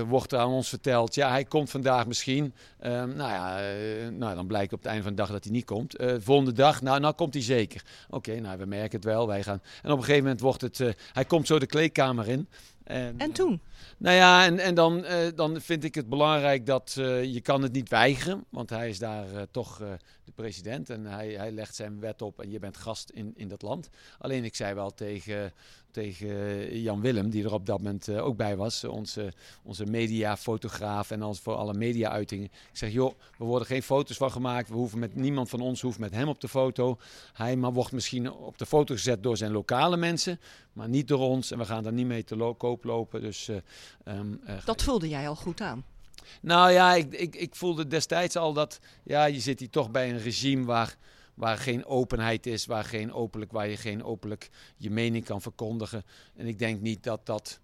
wordt 0.00 0.32
er 0.32 0.38
aan 0.38 0.50
ons 0.50 0.68
verteld, 0.68 1.14
ja, 1.14 1.30
hij 1.30 1.44
komt 1.44 1.70
vandaag 1.70 2.06
misschien. 2.06 2.44
Um, 2.80 3.16
nou 3.16 3.30
ja, 3.30 3.60
uh, 3.60 4.08
nou, 4.08 4.34
dan 4.34 4.46
blijkt 4.46 4.72
op 4.72 4.78
het 4.78 4.88
einde 4.88 5.02
van 5.02 5.12
de 5.12 5.18
dag 5.18 5.30
dat 5.30 5.44
hij 5.44 5.52
niet 5.52 5.64
komt. 5.64 5.94
volgende 6.18 6.52
dag, 6.52 6.82
nou, 6.82 7.00
nou 7.00 7.14
komt 7.14 7.34
hij 7.34 7.42
zeker. 7.42 7.82
Oké, 8.10 8.40
nou, 8.40 8.58
we 8.58 8.64
merken 8.64 8.96
het 8.96 9.04
wel. 9.04 9.26
Wij 9.26 9.42
gaan. 9.42 9.62
En 9.82 9.90
op 9.90 9.98
een 9.98 10.04
gegeven 10.04 10.22
moment 10.22 10.40
wordt 10.40 10.60
het, 10.60 10.78
hij 11.12 11.24
komt 11.24 11.46
zo 11.46 11.58
de 11.58 11.66
kleedkamer 11.66 12.28
in. 12.28 12.48
En, 12.88 13.14
en 13.18 13.32
toen? 13.32 13.60
Nou 13.98 14.16
ja, 14.16 14.44
en, 14.44 14.58
en 14.58 14.74
dan, 14.74 15.04
uh, 15.04 15.16
dan 15.34 15.60
vind 15.60 15.84
ik 15.84 15.94
het 15.94 16.08
belangrijk 16.08 16.66
dat 16.66 16.96
uh, 16.98 17.24
je 17.24 17.40
kan 17.40 17.62
het 17.62 17.72
niet 17.72 17.88
weigeren. 17.88 18.44
Want 18.48 18.70
hij 18.70 18.88
is 18.88 18.98
daar 18.98 19.32
uh, 19.32 19.42
toch 19.50 19.78
de 20.24 20.32
president 20.34 20.90
en 20.90 21.04
hij, 21.04 21.28
hij 21.28 21.52
legt 21.52 21.74
zijn 21.74 22.00
wet 22.00 22.22
op 22.22 22.40
en 22.40 22.50
je 22.50 22.58
bent 22.58 22.76
gast 22.76 23.10
in, 23.10 23.32
in 23.36 23.48
dat 23.48 23.62
land. 23.62 23.88
Alleen 24.18 24.44
ik 24.44 24.56
zei 24.56 24.74
wel 24.74 24.94
tegen, 24.94 25.52
tegen 25.90 26.80
Jan 26.80 27.00
Willem, 27.00 27.30
die 27.30 27.44
er 27.44 27.52
op 27.52 27.66
dat 27.66 27.78
moment 27.78 28.08
ook 28.10 28.36
bij 28.36 28.56
was, 28.56 28.84
onze, 28.84 29.32
onze 29.62 29.86
mediafotograaf 29.86 31.10
en 31.10 31.22
als 31.22 31.40
voor 31.40 31.54
alle 31.54 31.74
media-uitingen. 31.74 32.44
Ik 32.44 32.52
zeg, 32.72 32.92
joh, 32.92 33.14
we 33.38 33.44
worden 33.44 33.68
geen 33.68 33.82
foto's 33.82 34.16
van 34.16 34.30
gemaakt. 34.30 34.68
We 34.68 34.74
hoeven 34.74 34.98
met 34.98 35.14
niemand 35.14 35.48
van 35.48 35.60
ons 35.60 35.80
hoeft 35.80 35.98
met 35.98 36.14
hem 36.14 36.28
op 36.28 36.40
de 36.40 36.48
foto. 36.48 36.98
Hij 37.32 37.56
maar 37.56 37.72
wordt 37.72 37.92
misschien 37.92 38.32
op 38.32 38.58
de 38.58 38.66
foto 38.66 38.94
gezet 38.94 39.22
door 39.22 39.36
zijn 39.36 39.52
lokale 39.52 39.96
mensen, 39.96 40.40
maar 40.72 40.88
niet 40.88 41.08
door 41.08 41.20
ons. 41.20 41.50
En 41.50 41.58
we 41.58 41.64
gaan 41.64 41.82
daar 41.82 41.92
niet 41.92 42.06
mee 42.06 42.24
te 42.24 42.54
koop 42.58 42.84
lopen. 42.84 43.20
Dus 43.20 43.50
Um, 44.08 44.40
uh, 44.46 44.54
dat 44.64 44.82
voelde 44.82 45.08
jij 45.08 45.28
al 45.28 45.36
goed 45.36 45.60
aan? 45.60 45.84
Nou 46.40 46.70
ja, 46.70 46.94
ik, 46.94 47.12
ik, 47.12 47.36
ik 47.36 47.54
voelde 47.54 47.86
destijds 47.86 48.36
al 48.36 48.52
dat 48.52 48.80
ja, 49.02 49.24
je 49.24 49.40
zit 49.40 49.60
hier 49.60 49.70
toch 49.70 49.90
bij 49.90 50.10
een 50.10 50.18
regime 50.18 50.64
waar, 50.64 50.96
waar 51.38 51.58
geen 51.58 51.86
openheid 51.86 52.46
is, 52.46 52.66
waar, 52.66 52.84
geen 52.84 53.12
openlijk, 53.12 53.52
waar 53.52 53.68
je 53.68 53.76
geen 53.76 54.04
openlijk 54.04 54.50
je 54.76 54.90
mening 54.90 55.24
kan 55.24 55.42
verkondigen. 55.42 56.04
En 56.36 56.46
ik 56.46 56.58
denk 56.58 56.80
niet 56.80 57.02
dat 57.02 57.26
dat 57.26 57.60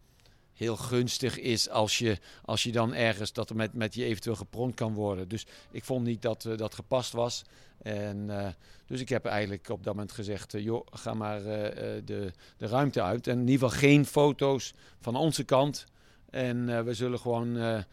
heel 0.53 0.77
gunstig 0.77 1.39
is 1.39 1.69
als 1.69 1.99
je, 1.99 2.19
als 2.45 2.63
je 2.63 2.73
dan 2.73 2.95
ergens 2.95 3.33
dat 3.33 3.51
er 3.51 3.57
met, 3.57 3.73
met 3.73 3.95
je 3.95 4.05
eventueel 4.05 4.37
gepronkt 4.37 4.77
kan 4.77 4.95
worden. 4.95 5.29
Dus 5.29 5.47
ik 5.71 5.85
vond 5.85 6.07
niet 6.07 6.23
dat 6.23 6.45
uh, 6.45 6.57
dat 6.57 6.75
gepast 6.75 7.13
was. 7.13 7.45
En, 7.83 8.27
uh, 8.29 8.49
dus 8.87 9.01
ik 9.01 9.09
heb 9.09 9.25
eigenlijk 9.25 9.69
op 9.69 9.85
dat 9.85 9.95
moment 9.95 10.13
gezegd, 10.13 10.55
uh, 10.55 10.65
joh, 10.65 10.87
ga 10.91 11.15
maar 11.15 11.43
de, 11.43 12.33
de 12.57 12.67
ruimte 12.67 13.03
uit. 13.03 13.27
En 13.27 13.39
in 13.39 13.49
ieder 13.49 13.69
geval 13.69 13.89
geen 13.89 14.07
foto's 14.07 14.75
van 15.01 15.17
onze 15.17 15.45
kant 15.45 15.87
en 16.31 16.85
we 16.85 16.95
zullen 16.95 17.19
gewoon, 17.19 17.85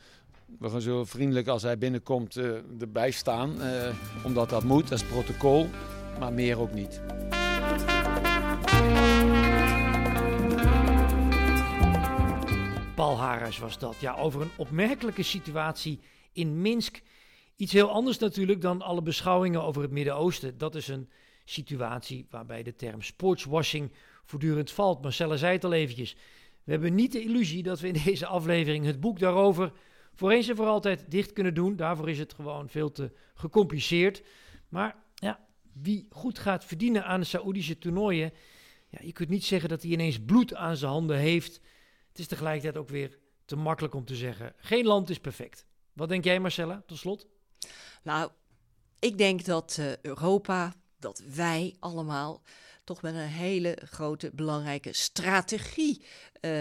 we 0.59 0.69
gaan 0.69 0.81
zo 0.81 1.05
vriendelijk 1.05 1.47
als 1.47 1.61
hij 1.61 1.77
binnenkomt 1.77 2.35
uh, 2.35 2.51
erbij 2.79 3.11
staan. 3.11 3.55
omdat 4.23 4.49
dat 4.49 4.63
moet, 4.63 4.89
dat 4.89 4.99
is 5.01 5.05
protocol. 5.05 5.69
Maar 6.19 6.33
meer 6.33 6.59
ook 6.59 6.73
niet. 6.73 7.01
Paul 12.95 13.17
Harris 13.17 13.59
was 13.59 13.79
dat. 13.79 13.95
Ja, 13.99 14.15
over 14.15 14.41
een 14.41 14.51
opmerkelijke 14.57 15.23
situatie 15.23 15.99
in 16.33 16.61
Minsk. 16.61 17.01
Iets 17.55 17.73
heel 17.73 17.89
anders 17.89 18.17
natuurlijk 18.17 18.61
dan 18.61 18.81
alle 18.81 19.01
beschouwingen 19.01 19.63
over 19.63 19.81
het 19.81 19.91
Midden-Oosten. 19.91 20.57
Dat 20.57 20.75
is 20.75 20.87
een 20.87 21.09
situatie 21.45 22.25
waarbij 22.29 22.63
de 22.63 22.75
term 22.75 23.01
sportswashing 23.01 23.91
voortdurend 24.25 24.71
valt. 24.71 25.01
Marcella 25.01 25.35
zei 25.35 25.53
het 25.53 25.63
al 25.63 25.73
eventjes. 25.73 26.15
We 26.63 26.71
hebben 26.71 26.95
niet 26.95 27.11
de 27.11 27.21
illusie 27.21 27.63
dat 27.63 27.79
we 27.79 27.87
in 27.87 28.01
deze 28.03 28.25
aflevering 28.25 28.85
het 28.85 28.99
boek 28.99 29.19
daarover 29.19 29.71
voor 30.13 30.31
eens 30.31 30.47
en 30.47 30.55
voor 30.55 30.67
altijd 30.67 31.11
dicht 31.11 31.33
kunnen 31.33 31.53
doen. 31.53 31.75
Daarvoor 31.75 32.09
is 32.09 32.19
het 32.19 32.33
gewoon 32.33 32.69
veel 32.69 32.91
te 32.91 33.11
gecompliceerd. 33.33 34.23
Maar 34.69 34.95
ja, 35.15 35.45
wie 35.73 36.07
goed 36.09 36.39
gaat 36.39 36.65
verdienen 36.65 37.05
aan 37.05 37.19
de 37.19 37.25
Saoedische 37.25 37.77
toernooien, 37.77 38.33
ja, 38.89 38.99
je 39.01 39.11
kunt 39.11 39.29
niet 39.29 39.45
zeggen 39.45 39.69
dat 39.69 39.81
hij 39.81 39.91
ineens 39.91 40.19
bloed 40.19 40.55
aan 40.55 40.77
zijn 40.77 40.91
handen 40.91 41.17
heeft. 41.17 41.61
Het 42.07 42.19
is 42.19 42.27
tegelijkertijd 42.27 42.77
ook 42.77 42.89
weer 42.89 43.19
te 43.45 43.55
makkelijk 43.55 43.93
om 43.93 44.05
te 44.05 44.15
zeggen. 44.15 44.53
Geen 44.57 44.85
land 44.85 45.09
is 45.09 45.19
perfect. 45.19 45.65
Wat 45.93 46.09
denk 46.09 46.23
jij, 46.23 46.39
Marcella, 46.39 46.83
tot 46.85 46.97
slot? 46.97 47.27
Nou, 48.03 48.31
ik 48.99 49.17
denk 49.17 49.45
dat 49.45 49.77
uh, 49.79 49.97
Europa, 49.97 50.73
dat 50.99 51.23
wij 51.35 51.75
allemaal 51.79 52.43
toch 52.83 53.01
met 53.01 53.13
een 53.13 53.19
hele 53.19 53.77
grote, 53.83 54.31
belangrijke 54.33 54.93
strategie 54.93 56.05
uh, 56.41 56.51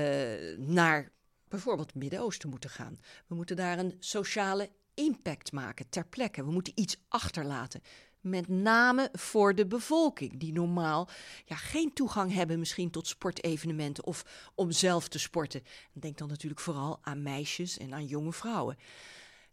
naar 0.57 1.13
bijvoorbeeld 1.51 1.93
het 1.93 2.03
Midden-Oosten 2.03 2.49
moeten 2.49 2.71
gaan. 2.71 2.99
We 3.27 3.35
moeten 3.35 3.57
daar 3.57 3.79
een 3.79 3.97
sociale 3.99 4.71
impact 4.95 5.53
maken 5.53 5.89
ter 5.89 6.07
plekke. 6.07 6.45
We 6.45 6.51
moeten 6.51 6.73
iets 6.77 6.97
achterlaten. 7.09 7.83
Met 8.21 8.49
name 8.49 9.09
voor 9.13 9.55
de 9.55 9.67
bevolking, 9.67 10.39
die 10.39 10.53
normaal 10.53 11.09
ja, 11.45 11.57
geen 11.57 11.93
toegang 11.93 12.33
hebben 12.33 12.59
misschien 12.59 12.91
tot 12.91 13.07
sportevenementen 13.07 14.05
of 14.05 14.51
om 14.55 14.71
zelf 14.71 15.09
te 15.09 15.19
sporten. 15.19 15.63
Denk 15.93 16.19
dan 16.19 16.29
natuurlijk 16.29 16.61
vooral 16.61 16.99
aan 17.03 17.23
meisjes 17.23 17.79
en 17.79 17.95
aan 17.95 18.07
jonge 18.07 18.33
vrouwen. 18.33 18.77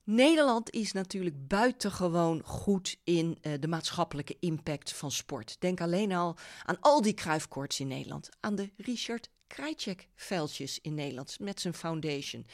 Nederland 0.04 0.72
is 0.72 0.92
natuurlijk 0.92 1.48
buitengewoon 1.48 2.42
goed 2.44 2.98
in 3.04 3.38
uh, 3.42 3.54
de 3.60 3.68
maatschappelijke 3.68 4.38
impact 4.40 4.94
van 4.94 5.12
sport. 5.12 5.56
Denk 5.60 5.82
alleen 5.82 6.12
al 6.12 6.36
aan 6.64 6.80
al 6.80 7.02
die 7.02 7.14
kruifkoorts 7.14 7.80
in 7.80 7.88
Nederland. 7.88 8.30
Aan 8.40 8.56
de 8.56 8.72
Richard 8.78 9.30
Krajcek-veldjes 9.48 10.80
in 10.82 10.94
Nederland 10.94 11.40
met 11.40 11.62
zijn 11.62 11.74
foundation. 11.74 12.46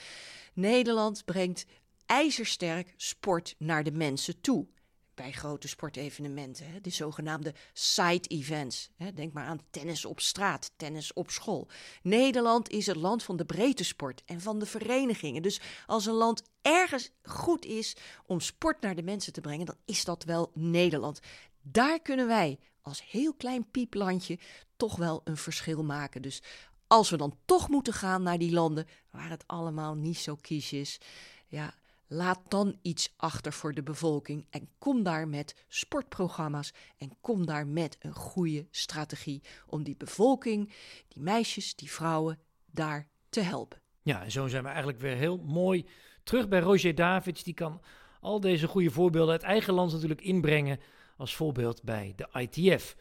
Nederland 0.54 1.26
brengt 1.26 1.66
ijzersterk 2.06 2.94
sport 2.98 3.56
naar 3.58 3.84
de 3.84 3.92
mensen 3.92 4.42
toe 4.42 4.68
bij 5.16 5.32
grote 5.32 5.68
sportevenementen. 5.68 6.66
De 6.82 6.90
zogenaamde 6.90 7.54
side 7.74 8.28
events. 8.28 8.90
Hè. 8.96 9.14
Denk 9.14 9.34
maar 9.34 9.46
aan 9.46 9.62
tennis 9.70 10.06
op 10.06 10.20
straat, 10.20 10.72
tennis 10.76 11.14
op 11.14 11.30
school. 11.30 11.68
Nederland 12.02 12.70
is 12.70 12.86
het 12.86 12.96
land 12.96 13.24
van 13.24 13.38
de 13.38 13.46
breedte 13.46 13.84
sport 13.84 14.24
en 14.26 14.42
van 14.42 14.60
de 14.60 14.66
verenigingen. 14.66 15.42
Dus 15.42 15.62
als 15.86 16.06
een 16.06 16.14
land 16.14 16.44
ergens 16.62 17.12
goed 17.24 17.66
is 17.66 17.96
om 18.26 18.40
sport 18.40 18.82
naar 18.82 18.96
de 18.96 19.04
mensen 19.04 19.34
te 19.34 19.42
brengen, 19.42 19.66
dan 19.66 19.78
is 19.86 20.06
dat 20.06 20.24
wel 20.24 20.52
Nederland. 20.54 21.20
Daar 21.62 22.02
kunnen 22.02 22.28
wij 22.28 22.60
als 22.82 23.10
heel 23.10 23.34
klein 23.34 23.72
pieplandje 23.72 24.40
toch 24.78 24.96
wel 24.96 25.22
een 25.24 25.38
verschil 25.38 25.84
maken. 25.84 26.22
Dus 26.22 26.42
als 26.88 27.10
we 27.10 27.18
dan 27.18 27.38
toch 27.46 27.70
moeten 27.70 27.94
gaan 27.94 28.24
naar 28.24 28.38
die 28.38 28.52
landen 28.52 28.88
waar 29.12 29.30
het 29.30 29.44
allemaal 29.48 29.96
niet 29.96 30.18
zo 30.18 30.36
kies 30.36 30.74
is, 30.74 31.00
ja, 31.48 31.74
Laat 32.16 32.40
dan 32.48 32.78
iets 32.82 33.14
achter 33.18 33.54
voor 33.54 33.74
de 33.74 33.84
bevolking 33.84 34.46
en 34.50 34.70
kom 34.78 35.04
daar 35.04 35.28
met 35.28 35.66
sportprogramma's 35.68 36.74
en 36.98 37.18
kom 37.22 37.46
daar 37.46 37.68
met 37.68 37.98
een 38.00 38.14
goede 38.14 38.68
strategie 38.72 39.42
om 39.68 39.84
die 39.84 39.98
bevolking, 39.98 40.74
die 41.08 41.22
meisjes, 41.22 41.76
die 41.76 41.92
vrouwen 41.92 42.40
daar 42.72 43.08
te 43.30 43.42
helpen. 43.42 43.82
Ja, 44.02 44.24
en 44.24 44.32
zo 44.32 44.48
zijn 44.48 44.64
we 44.64 44.70
eigenlijk 44.70 45.00
weer 45.00 45.16
heel 45.16 45.38
mooi 45.38 45.86
terug 46.24 46.48
bij 46.48 46.60
Roger 46.60 46.96
Davids. 46.96 47.44
Die 47.44 47.54
kan 47.54 47.82
al 48.22 48.40
deze 48.40 48.68
goede 48.68 48.92
voorbeelden 48.92 49.32
uit 49.32 49.44
eigen 49.44 49.74
land 49.74 49.92
natuurlijk 49.92 50.22
inbrengen 50.22 50.80
als 51.18 51.36
voorbeeld 51.36 51.84
bij 51.84 52.14
de 52.16 52.28
ITF. 52.40 52.96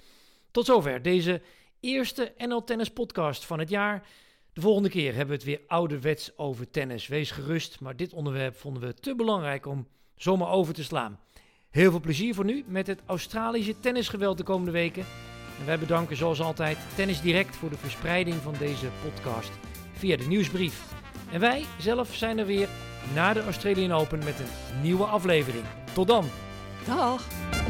Tot 0.51 0.67
zover 0.67 1.03
deze 1.03 1.43
eerste 1.83 2.33
NL 2.39 2.65
Tennis 2.65 2.91
podcast 2.91 3.45
van 3.45 3.59
het 3.59 3.69
jaar. 3.69 4.07
De 4.53 4.61
volgende 4.61 4.89
keer 4.89 5.09
hebben 5.09 5.27
we 5.27 5.35
het 5.35 5.45
weer 5.45 5.61
ouderwets 5.67 6.39
over 6.39 6.71
tennis. 6.71 7.07
Wees 7.07 7.31
gerust, 7.31 7.81
maar 7.81 7.97
dit 7.97 8.13
onderwerp 8.13 8.57
vonden 8.57 8.83
we 8.83 8.95
te 8.95 9.15
belangrijk 9.15 9.67
om 9.67 9.89
zomaar 10.17 10.51
over 10.51 10.75
te 10.75 10.85
slaan. 10.85 11.21
Heel 11.71 11.91
veel 11.91 12.01
plezier 12.01 12.35
voor 12.35 12.45
nu 12.45 12.65
met 12.67 12.87
het 12.87 13.03
Australische 13.07 13.81
tennisgeweld 13.81 14.37
de 14.37 14.45
komende 14.45 14.71
weken. 14.71 15.05
En 15.61 15.67
wij 15.67 15.79
bedanken 15.79 16.17
zoals 16.17 16.41
altijd 16.41 16.79
Tennis 16.95 17.21
Direct 17.21 17.57
voor 17.57 17.71
de 17.71 17.77
verspreiding 17.77 18.37
van 18.37 18.55
deze 18.59 18.89
podcast 19.03 19.51
via 19.93 20.17
de 20.17 20.27
nieuwsbrief. 20.27 20.95
En 21.33 21.41
wij 21.41 21.65
zelf 21.79 22.15
zijn 22.15 22.39
er 22.39 22.47
weer 22.47 22.69
na 23.15 23.33
de 23.33 23.43
Australian 23.43 23.93
Open 23.93 24.19
met 24.19 24.41
een 24.41 24.81
nieuwe 24.83 25.05
aflevering. 25.05 25.65
Tot 25.95 26.07
dan. 26.07 26.25
Dag. 26.87 27.62